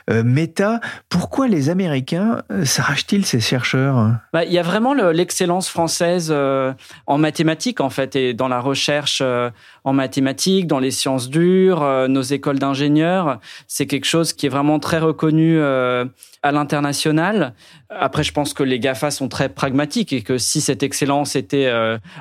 Meta. 0.10 0.80
Pourquoi 1.10 1.48
les 1.48 1.70
Américains 1.70 2.42
s'arrachent-ils 2.64 3.26
ces 3.26 3.40
chercheurs? 3.40 4.12
Bah, 4.34 4.46
y 4.54 4.60
a 4.60 4.64
vraiment 4.64 4.94
l'excellence 4.94 5.70
française 5.70 6.30
euh, 6.32 6.74
en 7.08 7.18
mathématiques, 7.18 7.80
en 7.80 7.90
fait, 7.90 8.16
et 8.16 8.34
dans 8.34 8.48
la 8.48 8.60
recherche 8.60 9.20
euh, 9.22 9.50
en 9.84 9.94
mathématiques, 9.94 10.68
dans 10.68 10.80
les 10.80 10.92
sciences 10.92 11.30
dures, 11.30 11.84
euh, 11.84 12.08
nos 12.08 12.22
écoles 12.22 12.60
d'ingénieurs. 12.60 13.40
C'est 13.68 13.86
quelque 13.86 14.06
chose 14.06 14.34
qui 14.34 14.48
est 14.48 14.50
vraiment 14.50 14.80
très 14.80 15.00
reconnu 15.00 15.62
à 15.62 16.52
l'international. 16.52 17.54
Après, 17.90 18.24
je 18.24 18.32
pense 18.32 18.54
que 18.54 18.64
les 18.64 18.80
GAFA 18.80 19.12
sont 19.12 19.28
très 19.28 19.50
pragmatiques 19.50 20.14
et 20.14 20.22
que 20.22 20.38
si 20.38 20.62
cette 20.62 20.84
excellence 20.84 21.36
était 21.36 21.72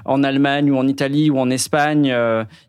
en 0.05 0.23
Allemagne 0.23 0.71
ou 0.71 0.77
en 0.77 0.87
Italie 0.87 1.31
ou 1.31 1.39
en 1.39 1.51
Espagne, 1.51 2.15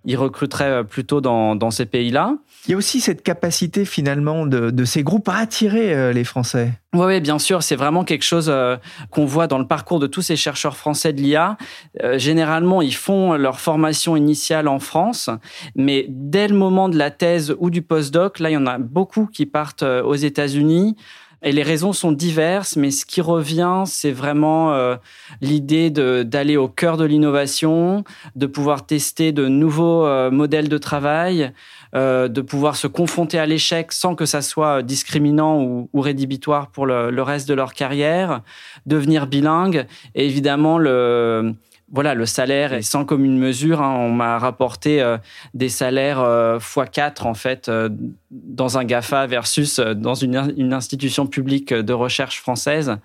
ils 0.06 0.18
recruteraient 0.18 0.84
plutôt 0.84 1.22
dans, 1.22 1.72
ces 1.72 1.86
pays-là. 1.86 2.36
Il 2.68 2.72
y 2.72 2.74
a 2.74 2.78
aussi 2.78 3.02
cette 3.02 3.24
capacité 3.24 3.86
finalement 3.86 4.46
de, 4.46 4.86
ces 4.86 5.04
groupes 5.04 5.30
à 5.30 5.36
attirer 5.36 6.14
les 6.14 6.24
Français. 6.24 6.72
Oui, 6.94 7.06
ouais, 7.06 7.22
bien 7.22 7.40
sûr, 7.40 7.64
c'est 7.64 7.78
vraiment 7.78 8.04
quelque 8.04 8.24
chose 8.24 8.50
euh, 8.50 8.76
qu'on 9.12 9.24
voit 9.26 9.48
dans 9.48 9.60
le 9.60 9.66
parcours 9.66 10.00
de 10.02 10.08
tous 10.08 10.22
ces 10.22 10.36
chercheurs 10.36 10.76
français 10.76 11.14
de 11.14 11.22
l'IA. 11.22 11.56
Euh, 12.04 12.20
généralement, 12.20 12.82
ils 12.82 12.94
font 12.94 13.34
leur 13.36 13.62
formation 13.62 14.18
initiale 14.18 14.68
en 14.68 14.80
France, 14.80 15.30
mais 15.74 16.06
dès 16.10 16.50
le 16.50 16.56
moment 16.56 16.90
de 16.90 16.98
la 16.98 17.10
thèse 17.10 17.56
ou 17.60 17.70
du 17.70 17.82
postdoc, 17.82 18.40
là, 18.40 18.50
il 18.50 18.54
y 18.54 18.58
en 18.58 18.68
a 18.68 18.78
beaucoup 18.78 19.26
qui 19.26 19.46
partent 19.46 19.84
aux 19.84 20.16
États-Unis. 20.16 20.98
Et 21.44 21.52
les 21.52 21.64
raisons 21.64 21.92
sont 21.92 22.12
diverses, 22.12 22.76
mais 22.76 22.92
ce 22.92 23.04
qui 23.04 23.20
revient, 23.20 23.84
c'est 23.88 24.12
vraiment 24.12 24.74
euh, 24.74 24.96
l'idée 25.42 25.90
d'aller 25.90 26.56
au 26.56 26.68
cœur 26.68 26.98
de 26.98 27.04
l'innovation, 27.04 28.04
de 28.36 28.46
pouvoir 28.46 28.86
tester 28.86 29.32
de 29.32 29.48
nouveaux 29.48 30.06
euh, 30.06 30.30
modèles 30.30 30.70
de 30.70 30.78
travail, 30.78 31.52
euh, 31.96 32.28
de 32.28 32.42
pouvoir 32.42 32.76
se 32.76 32.86
confronter 32.86 33.40
à 33.40 33.48
l'échec 33.48 33.92
sans 33.92 34.14
que 34.14 34.28
ça 34.28 34.44
soit 34.44 34.84
discriminant 34.84 35.64
ou, 35.64 35.90
ou 35.94 36.02
rédhibitoire 36.02 36.68
pour 36.68 36.86
le, 36.86 37.10
le, 37.10 37.24
reste 37.24 37.50
de 37.50 37.56
leur 37.56 37.74
carrière, 37.74 38.42
devenir 38.86 39.26
bilingue, 39.26 39.88
et 40.14 40.28
évidemment 40.28 40.78
le 40.78 41.56
voilà, 41.92 42.14
le 42.14 42.26
salaire 42.26 42.74
est 42.74 42.82
sans 42.82 43.06
commune 43.06 43.38
mesure. 43.38 43.82
Hein. 43.82 43.96
On 43.98 44.12
m'a 44.12 44.40
rapporté 44.40 45.02
euh, 45.02 45.18
des 45.54 45.70
salaires 45.70 46.22
euh, 46.22 46.58
x4 46.58 47.24
en 47.24 47.34
fait 47.34 47.68
euh, 47.68 47.90
dans 48.32 48.78
un 48.78 48.86
GAFA 48.86 49.28
versus 49.28 49.80
euh, 49.80 49.94
dans 49.94 50.16
une, 50.16 50.54
une, 50.58 50.74
institution 50.74 51.28
publique 51.28 51.74
de 51.74 51.94
recherche 51.94 52.40
française. 52.40 52.96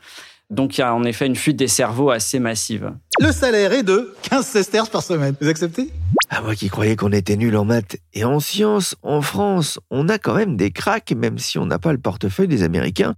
Donc 0.50 0.78
il 0.78 0.82
y 0.82 0.84
a 0.84 0.94
en 0.94 1.02
effet 1.02 1.26
une 1.26 1.36
fuite 1.36 1.56
des 1.56 1.68
cerveaux 1.68 2.10
assez 2.10 2.38
massive. 2.38 2.92
Le 3.20 3.32
salaire 3.32 3.72
est 3.72 3.82
de 3.82 4.14
15 4.22 4.46
sesterces 4.46 4.88
par 4.88 5.02
semaine. 5.02 5.34
Vous 5.40 5.48
acceptez? 5.48 5.90
Ah, 6.28 6.42
moi 6.42 6.56
qui 6.56 6.68
croyais 6.68 6.96
qu'on 6.96 7.12
était 7.12 7.36
nul 7.36 7.56
en 7.56 7.64
maths 7.64 7.98
et 8.12 8.24
en 8.24 8.40
sciences, 8.40 8.96
en 9.02 9.22
France, 9.22 9.78
on 9.90 10.08
a 10.08 10.18
quand 10.18 10.34
même 10.34 10.56
des 10.56 10.72
cracks, 10.72 11.12
même 11.12 11.38
si 11.38 11.56
on 11.58 11.66
n'a 11.66 11.78
pas 11.78 11.92
le 11.92 11.98
portefeuille 11.98 12.48
des 12.48 12.64
Américains. 12.64 13.14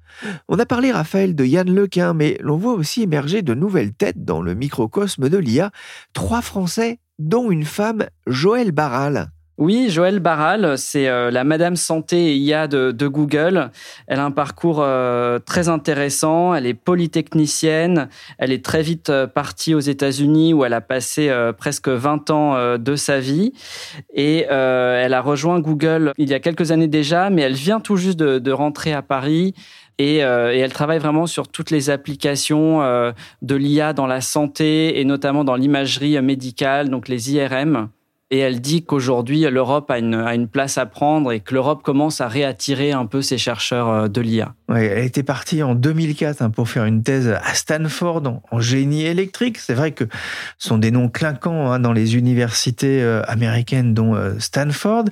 On 0.48 0.58
a 0.58 0.66
parlé, 0.66 0.92
Raphaël, 0.92 1.34
de 1.34 1.44
Yann 1.44 1.72
Lequin, 1.74 2.12
mais 2.12 2.36
l'on 2.40 2.58
voit 2.58 2.74
aussi 2.74 3.02
émerger 3.02 3.40
de 3.40 3.54
nouvelles 3.54 3.94
têtes 3.94 4.24
dans 4.24 4.42
le 4.42 4.54
microcosme 4.54 5.30
de 5.30 5.38
l'IA. 5.38 5.70
Trois 6.12 6.42
Français, 6.42 7.00
dont 7.18 7.50
une 7.50 7.64
femme, 7.64 8.06
Joël 8.26 8.72
Barral. 8.72 9.30
Oui, 9.58 9.90
Joëlle 9.90 10.20
Barral, 10.20 10.78
c'est 10.78 11.08
euh, 11.08 11.32
la 11.32 11.42
Madame 11.42 11.74
Santé 11.74 12.28
et 12.28 12.36
IA 12.36 12.68
de, 12.68 12.92
de, 12.92 13.08
Google. 13.08 13.72
Elle 14.06 14.20
a 14.20 14.24
un 14.24 14.30
parcours 14.30 14.78
euh, 14.80 15.40
très 15.40 15.68
intéressant. 15.68 16.54
Elle 16.54 16.64
est 16.64 16.74
polytechnicienne. 16.74 18.08
Elle 18.38 18.52
est 18.52 18.64
très 18.64 18.82
vite 18.82 19.10
euh, 19.10 19.26
partie 19.26 19.74
aux 19.74 19.80
États-Unis 19.80 20.54
où 20.54 20.64
elle 20.64 20.74
a 20.74 20.80
passé 20.80 21.28
euh, 21.28 21.52
presque 21.52 21.88
20 21.88 22.30
ans 22.30 22.54
euh, 22.54 22.78
de 22.78 22.94
sa 22.94 23.18
vie. 23.18 23.52
Et 24.14 24.42
elle 24.42 25.12
a 25.12 25.20
rejoint 25.20 25.58
Google 25.58 26.12
il 26.18 26.28
y 26.28 26.34
a 26.34 26.40
quelques 26.40 26.70
années 26.70 26.86
déjà, 26.86 27.28
mais 27.28 27.42
elle 27.42 27.54
vient 27.54 27.80
tout 27.80 27.96
juste 27.96 28.18
de, 28.18 28.38
de 28.38 28.52
rentrer 28.52 28.92
à 28.92 29.02
Paris. 29.02 29.54
Et, 29.98 30.24
euh, 30.24 30.54
et, 30.54 30.58
elle 30.58 30.72
travaille 30.72 31.00
vraiment 31.00 31.26
sur 31.26 31.48
toutes 31.48 31.72
les 31.72 31.90
applications 31.90 32.82
euh, 32.82 33.10
de 33.42 33.56
l'IA 33.56 33.92
dans 33.92 34.06
la 34.06 34.20
santé 34.20 35.00
et 35.00 35.04
notamment 35.04 35.42
dans 35.42 35.56
l'imagerie 35.56 36.20
médicale, 36.22 36.88
donc 36.88 37.08
les 37.08 37.32
IRM 37.32 37.88
et 38.30 38.38
elle 38.38 38.60
dit 38.60 38.84
qu'aujourd'hui 38.84 39.40
l'Europe 39.50 39.90
a 39.90 39.98
une, 39.98 40.14
a 40.14 40.34
une 40.34 40.48
place 40.48 40.76
à 40.76 40.84
prendre 40.84 41.32
et 41.32 41.40
que 41.40 41.54
l'Europe 41.54 41.82
commence 41.82 42.20
à 42.20 42.28
réattirer 42.28 42.92
un 42.92 43.06
peu 43.06 43.22
ses 43.22 43.38
chercheurs 43.38 43.88
euh, 43.88 44.08
de 44.08 44.20
l'IA. 44.20 44.54
Oui, 44.68 44.80
elle 44.80 45.04
était 45.04 45.22
partie 45.22 45.62
en 45.62 45.74
2004 45.74 46.42
hein, 46.42 46.50
pour 46.50 46.68
faire 46.68 46.84
une 46.84 47.02
thèse 47.02 47.28
à 47.28 47.54
Stanford 47.54 48.26
en, 48.26 48.42
en 48.50 48.60
génie 48.60 49.06
électrique. 49.06 49.56
C'est 49.58 49.72
vrai 49.72 49.92
que 49.92 50.04
ce 50.58 50.68
sont 50.68 50.76
des 50.76 50.90
noms 50.90 51.08
clinquants 51.08 51.72
hein, 51.72 51.80
dans 51.80 51.92
les 51.92 52.16
universités 52.16 53.02
euh, 53.02 53.22
américaines, 53.26 53.94
dont 53.94 54.14
euh, 54.14 54.34
Stanford. 54.38 55.04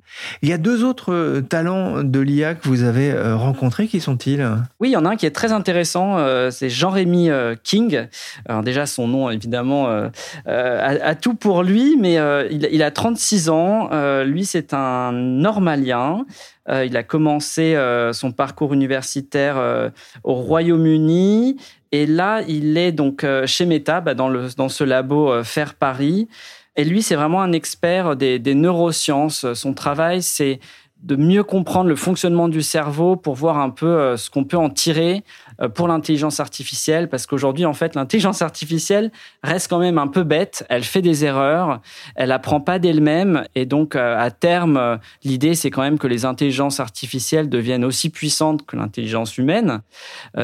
Il 0.42 0.50
y 0.50 0.52
a 0.52 0.58
deux 0.58 0.84
autres 0.84 1.40
talents 1.48 2.04
de 2.04 2.20
l'IA 2.20 2.54
que 2.54 2.68
vous 2.68 2.82
avez 2.82 3.12
rencontrés. 3.32 3.86
Qui 3.86 4.00
sont-ils? 4.00 4.46
Oui, 4.80 4.90
il 4.90 4.92
y 4.92 4.96
en 4.96 5.04
a 5.06 5.10
un 5.10 5.16
qui 5.16 5.26
est 5.26 5.30
très 5.30 5.52
intéressant. 5.52 6.18
C'est 6.50 6.68
Jean-Rémy 6.68 7.30
King. 7.62 8.06
Alors 8.48 8.62
déjà, 8.62 8.86
son 8.86 9.08
nom, 9.08 9.30
évidemment, 9.30 9.86
a, 9.86 10.10
a, 10.46 11.14
tout 11.14 11.34
pour 11.34 11.62
lui, 11.62 11.96
mais 11.98 12.14
il, 12.50 12.68
il 12.70 12.82
a 12.82 12.90
36 13.06 13.50
ans. 13.50 13.90
lui, 14.24 14.44
c'est 14.44 14.74
un 14.74 15.12
normalien. 15.12 16.24
il 16.68 16.96
a 16.96 17.04
commencé 17.04 17.76
son 18.12 18.32
parcours 18.32 18.74
universitaire 18.74 19.92
au 20.24 20.34
Royaume-Uni. 20.34 21.56
Et 21.92 22.06
là, 22.06 22.42
il 22.48 22.76
est 22.76 22.90
donc 22.90 23.24
chez 23.46 23.64
Meta, 23.64 24.00
bah, 24.00 24.14
dans, 24.14 24.28
le, 24.28 24.48
dans 24.56 24.68
ce 24.68 24.82
labo 24.82 25.44
Faire 25.44 25.74
Paris. 25.74 26.26
Et 26.74 26.82
lui, 26.82 27.00
c'est 27.00 27.14
vraiment 27.14 27.42
un 27.42 27.52
expert 27.52 28.16
des 28.16 28.54
neurosciences. 28.56 29.52
Son 29.54 29.72
travail, 29.72 30.20
c'est 30.20 30.58
de 31.02 31.14
mieux 31.14 31.44
comprendre 31.44 31.88
le 31.88 31.96
fonctionnement 31.96 32.48
du 32.48 32.62
cerveau 32.62 33.16
pour 33.16 33.34
voir 33.34 33.58
un 33.58 33.70
peu 33.70 33.86
euh, 33.86 34.16
ce 34.16 34.30
qu'on 34.30 34.44
peut 34.44 34.56
en 34.56 34.70
tirer 34.70 35.22
euh, 35.60 35.68
pour 35.68 35.88
l'intelligence 35.88 36.40
artificielle, 36.40 37.08
parce 37.08 37.26
qu'aujourd'hui, 37.26 37.66
en 37.66 37.74
fait, 37.74 37.94
l'intelligence 37.94 38.40
artificielle 38.42 39.12
reste 39.42 39.68
quand 39.68 39.78
même 39.78 39.98
un 39.98 40.08
peu 40.08 40.24
bête, 40.24 40.64
elle 40.68 40.84
fait 40.84 41.02
des 41.02 41.24
erreurs, 41.24 41.80
elle 42.14 42.32
apprend 42.32 42.60
pas 42.60 42.78
d'elle-même, 42.78 43.44
et 43.54 43.66
donc 43.66 43.94
euh, 43.94 44.18
à 44.18 44.30
terme, 44.30 44.98
l'idée, 45.22 45.54
c'est 45.54 45.70
quand 45.70 45.82
même 45.82 45.98
que 45.98 46.06
les 46.06 46.24
intelligences 46.24 46.80
artificielles 46.80 47.48
deviennent 47.48 47.84
aussi 47.84 48.10
puissantes 48.10 48.64
que 48.64 48.76
l'intelligence 48.76 49.38
humaine. 49.38 49.82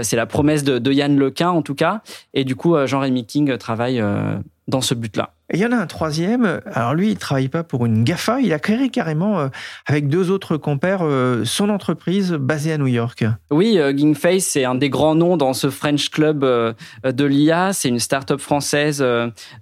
C'est 0.02 0.16
la 0.16 0.26
promesse 0.26 0.64
de, 0.64 0.92
Yann 0.92 1.16
Lequin, 1.16 1.50
en 1.50 1.62
tout 1.62 1.74
cas, 1.74 2.02
et 2.34 2.44
du 2.44 2.56
coup, 2.56 2.76
Jean-Rémy 2.86 3.26
King 3.26 3.56
travaille 3.56 4.02
dans 4.72 4.80
ce 4.80 4.94
but-là. 4.94 5.34
Et 5.52 5.58
il 5.58 5.60
y 5.60 5.66
en 5.66 5.72
a 5.72 5.76
un 5.76 5.86
troisième. 5.86 6.60
Alors 6.72 6.94
lui, 6.94 7.10
il 7.10 7.18
travaille 7.18 7.48
pas 7.48 7.62
pour 7.62 7.84
une 7.84 8.04
GAFA. 8.04 8.40
Il 8.40 8.52
a 8.54 8.58
créé 8.58 8.88
carrément, 8.88 9.38
euh, 9.38 9.48
avec 9.86 10.08
deux 10.08 10.30
autres 10.30 10.56
compères, 10.56 11.02
euh, 11.02 11.44
son 11.44 11.68
entreprise 11.68 12.32
basée 12.32 12.72
à 12.72 12.78
New 12.78 12.86
York. 12.86 13.24
Oui, 13.50 13.78
euh, 13.78 13.92
Gingface, 13.94 14.44
c'est 14.44 14.64
un 14.64 14.74
des 14.74 14.88
grands 14.88 15.14
noms 15.14 15.36
dans 15.36 15.52
ce 15.52 15.68
French 15.68 16.08
Club 16.10 16.40
de 16.40 17.24
l'IA. 17.24 17.72
C'est 17.74 17.88
une 17.90 17.98
start-up 17.98 18.40
française 18.40 19.04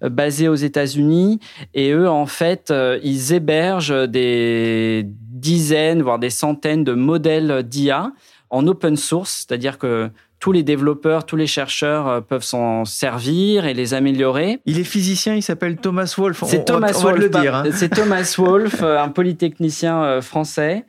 basée 0.00 0.48
aux 0.48 0.54
États-Unis. 0.54 1.40
Et 1.74 1.90
eux, 1.90 2.08
en 2.08 2.26
fait, 2.26 2.72
ils 3.02 3.32
hébergent 3.32 4.08
des 4.08 5.04
dizaines, 5.06 6.02
voire 6.02 6.20
des 6.20 6.30
centaines 6.30 6.84
de 6.84 6.92
modèles 6.92 7.64
d'IA 7.64 8.12
en 8.50 8.66
open 8.66 8.96
source, 8.96 9.46
c'est-à-dire 9.46 9.78
que 9.78 10.10
tous 10.40 10.52
les 10.52 10.62
développeurs, 10.62 11.26
tous 11.26 11.36
les 11.36 11.46
chercheurs 11.46 12.08
euh, 12.08 12.20
peuvent 12.20 12.42
s'en 12.42 12.84
servir 12.84 13.66
et 13.66 13.74
les 13.74 13.94
améliorer. 13.94 14.60
Il 14.64 14.80
est 14.80 14.84
physicien, 14.84 15.34
il 15.34 15.42
s'appelle 15.42 15.76
Thomas 15.76 16.12
Wolf. 16.16 16.42
C'est 16.46 16.64
Thomas 16.64 16.92
Wolf. 16.92 17.18
le 17.18 17.28
dire. 17.28 17.54
Hein. 17.54 17.64
C'est 17.72 17.90
Thomas 17.90 18.34
euh, 18.38 18.98
un 18.98 19.08
polytechnicien 19.10 20.02
euh, 20.02 20.22
français. 20.22 20.86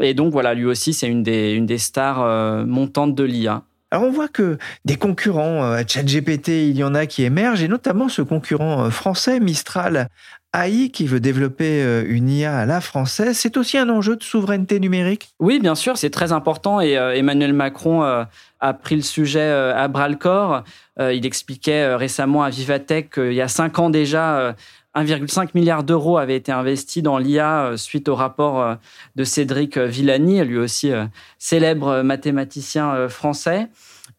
Et 0.00 0.14
donc 0.14 0.32
voilà, 0.32 0.54
lui 0.54 0.64
aussi, 0.64 0.94
c'est 0.94 1.06
une 1.06 1.22
des, 1.22 1.52
une 1.52 1.66
des 1.66 1.78
stars 1.78 2.66
montantes 2.66 3.14
de 3.14 3.22
l'IA. 3.22 3.62
Alors 3.92 4.08
on 4.08 4.10
voit 4.10 4.26
que 4.26 4.58
des 4.84 4.96
concurrents 4.96 5.62
à 5.62 5.86
ChatGPT, 5.86 6.48
il 6.48 6.76
y 6.76 6.82
en 6.82 6.96
a 6.96 7.06
qui 7.06 7.22
émergent, 7.22 7.62
et 7.62 7.68
notamment 7.68 8.08
ce 8.08 8.20
concurrent 8.20 8.90
français, 8.90 9.38
Mistral 9.38 10.08
AI, 10.54 10.90
qui 10.90 11.06
veut 11.06 11.20
développer 11.20 12.04
une 12.06 12.30
IA 12.30 12.56
à 12.56 12.66
la 12.66 12.80
française. 12.80 13.36
C'est 13.36 13.56
aussi 13.56 13.76
un 13.76 13.88
enjeu 13.88 14.16
de 14.16 14.22
souveraineté 14.22 14.78
numérique? 14.78 15.30
Oui, 15.40 15.58
bien 15.58 15.74
sûr, 15.74 15.98
c'est 15.98 16.10
très 16.10 16.32
important. 16.32 16.80
Et 16.80 16.92
Emmanuel 16.92 17.52
Macron 17.52 18.26
a 18.64 18.72
pris 18.72 18.96
le 18.96 19.02
sujet 19.02 19.40
euh, 19.40 19.76
à 19.76 19.88
bras 19.88 20.08
le 20.08 20.16
corps. 20.16 20.64
Euh, 20.98 21.12
il 21.12 21.26
expliquait 21.26 21.82
euh, 21.82 21.96
récemment 21.96 22.42
à 22.42 22.50
Vivatech 22.50 23.10
qu'il 23.10 23.34
y 23.34 23.42
a 23.42 23.48
cinq 23.48 23.78
ans 23.78 23.90
déjà, 23.90 24.54
1,5 24.94 25.50
milliard 25.54 25.84
d'euros 25.84 26.18
avaient 26.18 26.36
été 26.36 26.52
investis 26.52 27.02
dans 27.02 27.18
l'IA 27.18 27.72
suite 27.76 28.08
au 28.08 28.14
rapport 28.14 28.76
de 29.16 29.24
Cédric 29.24 29.76
Villani, 29.76 30.42
lui 30.44 30.58
aussi 30.58 30.92
célèbre 31.38 32.02
mathématicien 32.02 33.08
français. 33.08 33.68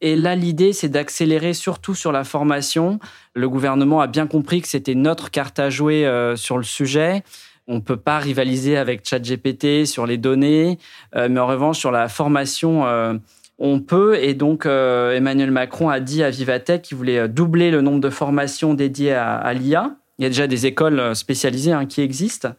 Et 0.02 0.16
là, 0.16 0.36
l'idée, 0.36 0.74
c'est 0.74 0.90
d'accélérer 0.90 1.54
surtout 1.54 1.96
sur 1.96 2.12
la 2.12 2.24
formation. 2.24 3.00
Le 3.34 3.50
gouvernement 3.50 4.02
a 4.02 4.08
bien 4.08 4.28
compris 4.28 4.62
que 4.62 4.68
c'était 4.68 4.96
notre 4.96 5.32
carte 5.32 5.60
à 5.60 5.70
jouer 5.70 6.10
sur 6.36 6.58
le 6.58 6.64
sujet. 6.64 7.24
On 7.68 7.76
ne 7.76 7.80
peut 7.80 7.98
pas 7.98 8.20
rivaliser 8.20 8.78
avec 8.78 9.08
ChatGPT 9.08 9.86
sur 9.86 10.06
les 10.06 10.18
données, 10.18 10.78
mais 11.16 11.40
en 11.40 11.48
revanche, 11.48 11.80
sur 11.80 11.92
la 11.92 12.10
formation, 12.10 12.86
on 13.58 13.80
peut. 13.80 14.18
Et 14.20 14.34
donc, 14.34 14.66
euh, 14.66 15.16
Emmanuel 15.16 15.52
Macron 15.52 15.90
a 15.90 16.00
dit 16.00 16.24
à 16.24 16.30
Vivatech 16.30 16.82
qu'il 16.82 16.98
voulait 16.98 17.20
euh, 17.20 17.28
doubler 17.28 17.72
le 17.72 17.82
nombre 17.82 18.00
de 18.00 18.10
formations 18.10 18.74
dédiées 18.74 19.14
à, 19.14 19.54
l'IA. 19.54 19.96
Il 20.20 20.24
y 20.24 20.26
a 20.26 20.30
déjà 20.30 20.48
des 20.48 20.66
écoles 20.66 21.00
euh, 21.00 21.14
spécialisées 21.14 21.72
hein, 21.72 21.86
qui 21.86 22.02
existent 22.02 22.50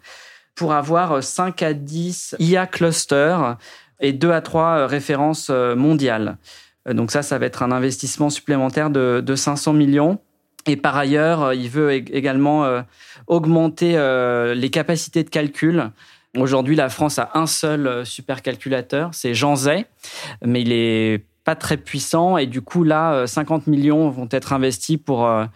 pour 0.54 0.72
avoir 0.72 1.22
5 1.22 1.62
à 1.62 1.74
10 1.74 2.36
IA 2.38 2.66
clusters 2.66 3.58
et 4.00 4.12
2 4.12 4.30
à 4.30 4.40
3 4.40 4.86
références 4.86 5.50
mondiales. 5.50 6.38
Donc 6.88 7.10
ça, 7.10 7.22
ça 7.22 7.38
va 7.38 7.46
être 7.46 7.62
un 7.62 7.72
investissement 7.72 8.30
supplémentaire 8.30 8.90
de, 8.90 9.22
de 9.24 9.34
500 9.34 9.72
millions. 9.72 10.18
Et 10.66 10.76
par 10.76 10.96
ailleurs, 10.96 11.52
il 11.52 11.68
veut 11.68 11.92
également 11.92 12.82
augmenter 13.28 13.92
les 14.56 14.70
capacités 14.70 15.22
de 15.22 15.30
calcul 15.30 15.92
Aujourd'hui, 16.36 16.76
la 16.76 16.88
France 16.88 17.18
a 17.18 17.30
un 17.34 17.46
seul 17.46 17.86
euh, 17.86 18.04
supercalculateur, 18.04 19.10
c'est 19.12 19.34
Jean 19.34 19.56
Zay, 19.56 19.86
mais 20.44 20.62
il 20.62 20.72
est 20.72 21.24
pas 21.46 21.54
très 21.54 21.76
puissant 21.76 22.36
et 22.36 22.46
du 22.46 22.60
coup 22.60 22.82
là 22.82 23.24
50 23.26 23.62
euh, 23.66 23.70
millions 23.70 24.10
vont 24.10 24.28
être 24.32 24.52
investis 24.52 24.98
pour 24.98 25.26
euh, 25.26 25.46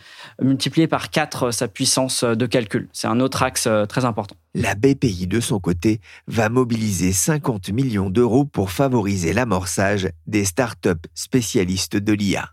multiplier 0.40 0.86
par 0.86 1.10
4 1.10 1.50
sa 1.50 1.66
puissance 1.66 2.22
de 2.22 2.46
calcul. 2.46 2.88
C'est 2.92 3.08
un 3.08 3.18
autre 3.18 3.42
axe 3.42 3.68
très 3.88 4.04
important. 4.04 4.36
La 4.54 4.76
BPI 4.76 5.26
de 5.26 5.40
son 5.40 5.58
côté 5.58 6.00
va 6.28 6.48
mobiliser 6.48 7.12
50 7.12 7.70
millions 7.70 8.08
d'euros 8.08 8.44
pour 8.44 8.70
favoriser 8.70 9.32
l'amorçage 9.32 10.08
des 10.28 10.44
startups 10.44 11.08
spécialistes 11.14 11.96
de 11.96 12.12
l'IA. 12.12 12.50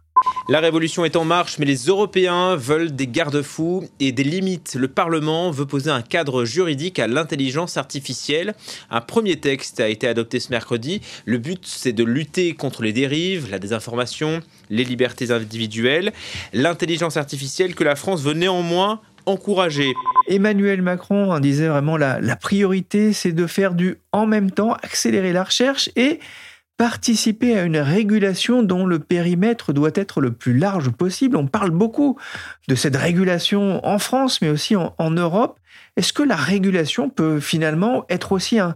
La 0.49 0.59
révolution 0.61 1.03
est 1.03 1.17
en 1.17 1.25
marche, 1.25 1.59
mais 1.59 1.65
les 1.65 1.87
Européens 1.87 2.55
veulent 2.55 2.95
des 2.95 3.07
garde-fous 3.07 3.89
et 3.99 4.11
des 4.13 4.23
limites. 4.23 4.75
Le 4.79 4.87
Parlement 4.87 5.51
veut 5.51 5.65
poser 5.65 5.91
un 5.91 6.01
cadre 6.01 6.45
juridique 6.45 6.99
à 6.99 7.07
l'intelligence 7.07 7.75
artificielle. 7.75 8.55
Un 8.89 9.01
premier 9.01 9.35
texte 9.35 9.81
a 9.81 9.89
été 9.89 10.07
adopté 10.07 10.39
ce 10.39 10.49
mercredi. 10.49 11.01
Le 11.25 11.37
but, 11.37 11.65
c'est 11.65 11.91
de 11.91 12.03
lutter 12.05 12.53
contre 12.53 12.81
les 12.81 12.93
dérives, 12.93 13.51
la 13.51 13.59
désinformation, 13.59 14.41
les 14.69 14.85
libertés 14.85 15.31
individuelles. 15.31 16.13
L'intelligence 16.53 17.17
artificielle 17.17 17.75
que 17.75 17.83
la 17.83 17.95
France 17.95 18.21
veut 18.21 18.33
néanmoins 18.33 19.01
encourager. 19.25 19.93
Emmanuel 20.29 20.81
Macron 20.81 21.37
disait 21.39 21.67
vraiment 21.67 21.97
la, 21.97 22.21
la 22.21 22.35
priorité, 22.35 23.13
c'est 23.13 23.33
de 23.33 23.45
faire 23.47 23.73
du 23.73 23.97
en 24.13 24.25
même 24.25 24.51
temps, 24.51 24.73
accélérer 24.73 25.33
la 25.33 25.43
recherche 25.43 25.89
et 25.95 26.19
participer 26.77 27.57
à 27.57 27.63
une 27.63 27.77
régulation 27.77 28.61
dont 28.61 28.85
le 28.85 28.99
périmètre 28.99 29.73
doit 29.73 29.91
être 29.95 30.21
le 30.21 30.31
plus 30.31 30.57
large 30.57 30.91
possible. 30.91 31.35
On 31.35 31.47
parle 31.47 31.71
beaucoup 31.71 32.17
de 32.67 32.75
cette 32.75 32.95
régulation 32.95 33.85
en 33.85 33.97
France, 33.97 34.41
mais 34.41 34.49
aussi 34.49 34.75
en, 34.75 35.11
Europe. 35.11 35.59
Est-ce 35.95 36.13
que 36.13 36.23
la 36.23 36.35
régulation 36.35 37.09
peut 37.09 37.39
finalement 37.39 38.05
être 38.09 38.31
aussi 38.31 38.59
un, 38.59 38.75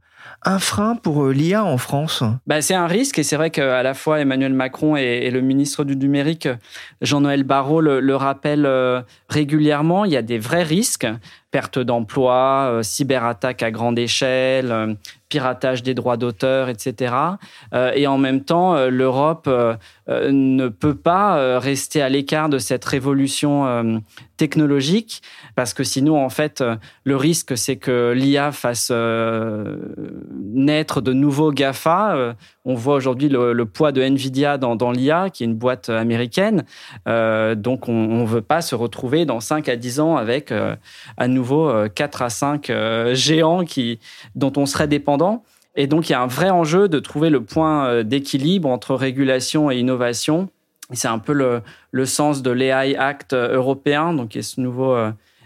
frein 0.60 0.96
pour 0.96 1.26
euh, 1.26 1.34
l'IA 1.34 1.64
en 1.64 1.78
France? 1.78 2.24
Bah, 2.48 2.62
C'est 2.62 2.74
un 2.74 2.88
risque 2.88 3.20
et 3.20 3.24
c'est 3.24 3.36
vrai 3.36 3.50
qu'à 3.50 3.84
la 3.84 3.94
fois 3.94 4.20
Emmanuel 4.20 4.54
Macron 4.54 4.96
et, 4.96 5.30
le 5.30 5.42
ministre 5.42 5.84
du 5.84 5.96
numérique, 5.96 6.48
Jean-Noël 7.02 7.44
Barrot, 7.44 7.82
le, 7.82 8.00
le 8.00 8.16
rappellent 8.16 8.66
euh, 8.66 9.02
régulièrement. 9.30 10.06
Il 10.06 10.12
y 10.12 10.18
a 10.18 10.22
des 10.22 10.40
vrais 10.40 10.64
risques 10.64 11.08
perte 11.52 11.80
d'emploi, 11.80 12.70
euh, 12.72 12.82
cyberattaque 12.82 13.62
à 13.62 13.72
grande 13.72 14.00
échelle, 14.00 14.96
piratage 15.28 15.84
des 15.84 15.94
droits 15.94 16.16
d'auteur, 16.16 16.70
etc. 16.70 17.14
Et 17.96 18.06
en 18.06 18.18
même 18.18 18.44
temps, 18.44 18.88
l'Europe 18.88 19.50
ne 20.10 20.68
peut 20.68 20.96
pas 20.96 21.58
rester 21.58 22.02
à 22.02 22.10
l'écart 22.10 22.50
de 22.50 22.58
cette 22.58 22.84
révolution 22.84 24.02
technologique, 24.36 25.22
parce 25.56 25.74
que 25.74 25.86
sinon, 25.86 26.22
en 26.22 26.30
fait, 26.30 26.62
le 27.06 27.16
risque, 27.16 27.58
c'est 27.58 27.78
que 27.78 28.12
l'IA 28.14 28.52
fasse 28.52 28.92
naître 30.54 31.02
de 31.02 31.14
nouveaux 31.14 31.52
GAFA. 31.52 32.36
On 32.64 32.76
voit 32.76 32.96
aujourd'hui 32.96 33.30
le, 33.30 33.66
poids 33.66 33.92
de 33.92 34.02
Nvidia 34.02 34.58
dans, 34.58 34.92
l'IA, 34.92 35.30
qui 35.30 35.44
est 35.44 35.48
une 35.48 35.56
boîte 35.56 35.90
américaine. 35.90 36.64
donc, 37.06 37.90
on 37.90 38.22
ne 38.22 38.26
veut 38.26 38.42
pas 38.42 38.62
se 38.62 38.76
retrouver 38.76 39.26
dans 39.26 39.40
5 39.40 39.68
à 39.70 39.76
10 39.76 40.00
ans 40.00 40.16
avec 40.16 40.54
à 41.18 41.28
nouveau 41.28 41.42
nouveau 41.42 41.90
4 41.90 42.22
euh, 42.22 42.26
à 42.26 42.30
5 42.30 42.70
euh, 42.70 43.16
géants 43.16 43.64
dont 44.36 44.54
on 44.58 44.66
serait 44.66 44.88
dépendant. 44.88 45.44
Et 45.76 45.88
donc, 45.88 46.10
il 46.10 46.12
y 46.12 46.16
a 46.16 46.22
un 46.22 46.28
vrai 46.28 46.50
enjeu 46.50 46.88
de 46.88 47.00
trouver 47.00 47.30
le 47.30 47.44
point 47.44 47.88
euh, 47.88 48.04
d'équilibre 48.04 48.70
entre 48.70 48.96
régulation 48.96 49.72
et 49.72 49.78
innovation. 49.78 50.50
C'est 50.92 51.08
un 51.08 51.20
peu 51.20 51.34
le, 51.34 51.62
le 51.92 52.06
sens 52.06 52.42
de 52.42 52.52
l'AI 52.52 52.96
Act 52.96 53.34
européen, 53.34 54.14
donc 54.14 54.30
qui 54.30 54.40
est 54.40 54.42
ce 54.42 54.60
nouveau 54.60 54.94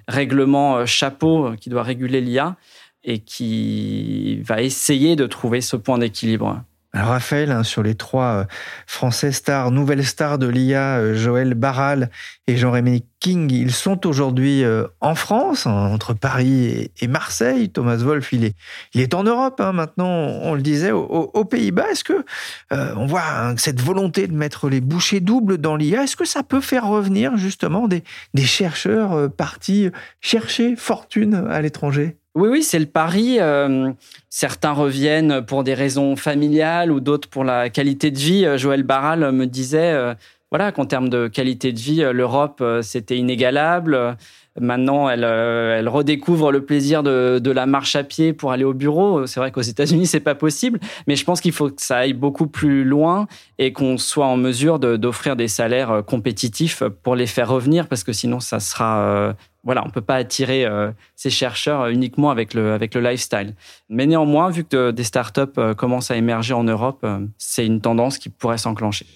règlement 0.08 0.88
chapeau 0.88 1.51
qui 1.60 1.69
doit 1.69 1.84
réguler 1.84 2.19
l'IA 2.19 2.56
et 3.05 3.19
qui 3.19 4.41
va 4.41 4.61
essayer 4.61 5.15
de 5.15 5.27
trouver 5.27 5.61
ce 5.61 5.75
point 5.77 5.97
d'équilibre. 5.97 6.63
Alors 6.95 7.09
Raphaël, 7.09 7.51
hein, 7.51 7.63
sur 7.63 7.83
les 7.83 7.95
trois 7.95 8.23
euh, 8.23 8.43
Français 8.87 9.33
stars, 9.33 9.69
nouvelles 9.69 10.05
stars 10.05 10.37
de 10.37 10.47
l'IA, 10.47 10.99
euh, 10.99 11.13
Joël 11.13 11.53
Barral 11.53 12.09
et 12.47 12.55
Jean-Rémy 12.55 13.03
King, 13.19 13.51
ils 13.51 13.73
sont 13.73 14.07
aujourd'hui 14.07 14.63
euh, 14.63 14.87
en 15.01 15.13
France, 15.13 15.67
hein, 15.67 15.73
entre 15.91 16.13
Paris 16.13 16.89
et, 17.01 17.07
Marseille. 17.09 17.69
Thomas 17.69 17.97
Wolf, 17.97 18.31
il 18.31 18.45
est, 18.45 18.55
il 18.93 19.01
est 19.01 19.13
en 19.13 19.23
Europe 19.23 19.59
hein, 19.59 19.73
maintenant, 19.73 20.07
on 20.07 20.53
le 20.53 20.61
disait, 20.61 20.91
aux, 20.91 21.43
Pays-Bas. 21.43 21.91
Est-ce 21.91 22.05
que 22.05 22.23
on 22.71 23.05
voit 23.05 23.53
cette 23.57 23.81
volonté 23.81 24.27
de 24.27 24.33
mettre 24.33 24.69
les 24.69 24.79
bouchées 24.79 25.19
doubles 25.19 25.57
dans 25.57 25.75
l'IA 25.75 26.03
Est-ce 26.03 26.15
que 26.15 26.25
ça 26.25 26.43
peut 26.43 26.61
faire 26.61 26.87
revenir 26.87 27.35
justement 27.35 27.89
des, 27.89 28.05
des 28.33 28.45
chercheurs 28.45 29.29
partis 29.31 29.89
chercher 30.21 30.77
fortune 30.77 31.45
à 31.49 31.61
l'étranger? 31.61 32.17
Oui, 32.35 32.49
oui, 32.49 32.63
c'est 32.63 32.79
le 32.79 32.85
pari. 32.85 33.37
Euh, 33.39 33.93
certains 34.29 34.73
reviennent 34.73 35.41
pour 35.45 35.63
des 35.63 35.73
raisons 35.73 36.17
familiales 36.17 36.91
ou 36.91 36.99
d'autres 36.99 37.29
pour 37.29 37.45
la 37.45 37.69
qualité 37.69 38.11
de 38.11 38.17
vie. 38.17 38.45
Euh, 38.45 38.57
Joël 38.57 38.83
Barral 38.83 39.31
me 39.31 39.45
disait, 39.45 39.93
euh, 39.93 40.13
voilà, 40.51 40.73
qu'en 40.73 40.85
termes 40.85 41.07
de 41.07 41.29
qualité 41.29 41.71
de 41.71 41.79
vie, 41.79 42.03
l'Europe, 42.11 42.61
c'était 42.81 43.17
inégalable. 43.17 44.17
Maintenant, 44.59 45.09
elle, 45.09 45.87
redécouvre 45.87 46.51
le 46.51 46.63
plaisir 46.65 47.03
de, 47.03 47.51
la 47.51 47.65
marche 47.65 47.95
à 47.95 48.03
pied 48.03 48.33
pour 48.33 48.51
aller 48.51 48.63
au 48.63 48.73
bureau. 48.73 49.25
C'est 49.27 49.39
vrai 49.39 49.51
qu'aux 49.51 49.61
États-Unis, 49.61 50.05
c'est 50.05 50.19
pas 50.19 50.35
possible, 50.35 50.79
mais 51.07 51.15
je 51.15 51.23
pense 51.23 51.39
qu'il 51.39 51.51
faut 51.53 51.69
que 51.69 51.81
ça 51.81 51.97
aille 51.97 52.13
beaucoup 52.13 52.47
plus 52.47 52.83
loin 52.83 53.27
et 53.59 53.73
qu'on 53.73 53.97
soit 53.97 54.27
en 54.27 54.37
mesure 54.37 54.79
d'offrir 54.79 55.35
des 55.35 55.47
salaires 55.47 56.03
compétitifs 56.05 56.83
pour 57.03 57.15
les 57.15 57.27
faire 57.27 57.49
revenir, 57.49 57.87
parce 57.87 58.03
que 58.03 58.13
sinon, 58.13 58.39
ça 58.39 58.59
sera 58.59 59.35
voilà, 59.65 59.84
on 59.86 59.89
peut 59.89 60.01
pas 60.01 60.15
attirer 60.15 60.63
euh, 60.65 60.91
ces 61.15 61.32
chercheurs 61.32 61.88
uniquement 61.88 62.30
avec 62.30 62.54
le, 62.54 62.73
avec 62.73 62.93
le 62.93 63.01
lifestyle. 63.01 63.56
Mais 63.89 64.06
néanmoins, 64.06 64.51
vu 64.51 64.63
que 64.63 64.91
des 64.91 65.04
startups 65.04 65.41
euh, 65.58 65.73
commencent 65.73 66.12
à 66.12 66.15
émerger 66.15 66.54
en 66.54 66.63
Europe, 66.63 66.99
euh, 67.04 67.25
c'est 67.39 67.65
une 67.65 67.82
tendance 67.82 68.19
qui 68.19 68.30
pourrait 68.30 68.60
s'enclencher. 68.60 69.08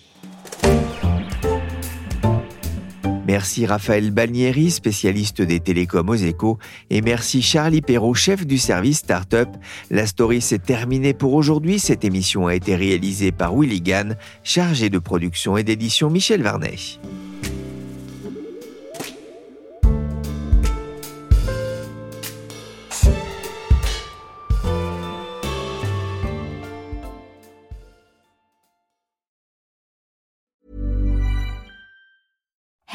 Merci 3.27 3.67
Raphaël 3.67 4.09
Balnieri, 4.09 4.71
spécialiste 4.71 5.43
des 5.43 5.59
télécoms 5.59 6.09
aux 6.09 6.15
échos, 6.15 6.57
et 6.89 7.01
merci 7.01 7.43
Charlie 7.43 7.81
Perrault, 7.81 8.15
chef 8.15 8.47
du 8.47 8.57
service 8.57 8.97
Startup. 8.97 9.49
La 9.91 10.07
story 10.07 10.41
s'est 10.41 10.57
terminée 10.57 11.13
pour 11.13 11.35
aujourd'hui. 11.35 11.77
Cette 11.77 12.03
émission 12.03 12.47
a 12.47 12.55
été 12.55 12.75
réalisée 12.75 13.31
par 13.31 13.55
Willy 13.55 13.81
Gann, 13.81 14.17
chargé 14.41 14.89
de 14.89 14.97
production 14.97 15.57
et 15.57 15.63
d'édition 15.63 16.09
Michel 16.09 16.41
Varnet. 16.41 16.73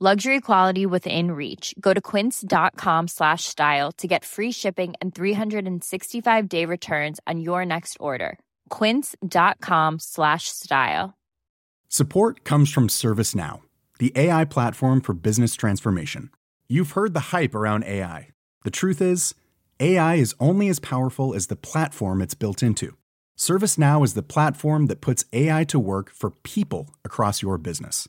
Luxury 0.00 0.40
quality 0.40 0.86
within 0.86 1.32
reach. 1.32 1.74
Go 1.80 1.92
to 1.92 2.00
quince.com 2.00 3.08
slash 3.08 3.42
style 3.44 3.90
to 3.92 4.06
get 4.06 4.24
free 4.24 4.52
shipping 4.52 4.94
and 5.00 5.12
365 5.12 6.48
day 6.48 6.64
returns 6.64 7.18
on 7.26 7.40
your 7.40 7.66
next 7.66 7.96
order. 7.98 8.38
Quince.com 8.68 9.98
slash 9.98 10.44
style. 10.46 11.18
Support 11.88 12.44
comes 12.44 12.72
from 12.72 12.86
ServiceNow, 12.86 13.62
the 13.98 14.12
AI 14.14 14.44
platform 14.44 15.00
for 15.00 15.14
business 15.14 15.56
transformation. 15.56 16.30
You've 16.68 16.92
heard 16.92 17.12
the 17.12 17.34
hype 17.34 17.56
around 17.56 17.82
AI. 17.82 18.28
The 18.62 18.70
truth 18.70 19.02
is, 19.02 19.34
AI 19.80 20.14
is 20.14 20.36
only 20.38 20.68
as 20.68 20.78
powerful 20.78 21.34
as 21.34 21.48
the 21.48 21.56
platform 21.56 22.22
it's 22.22 22.34
built 22.34 22.62
into. 22.62 22.96
ServiceNow 23.36 24.04
is 24.04 24.14
the 24.14 24.22
platform 24.22 24.86
that 24.86 25.00
puts 25.00 25.24
AI 25.32 25.64
to 25.64 25.78
work 25.80 26.12
for 26.12 26.30
people 26.30 26.94
across 27.04 27.42
your 27.42 27.58
business 27.58 28.08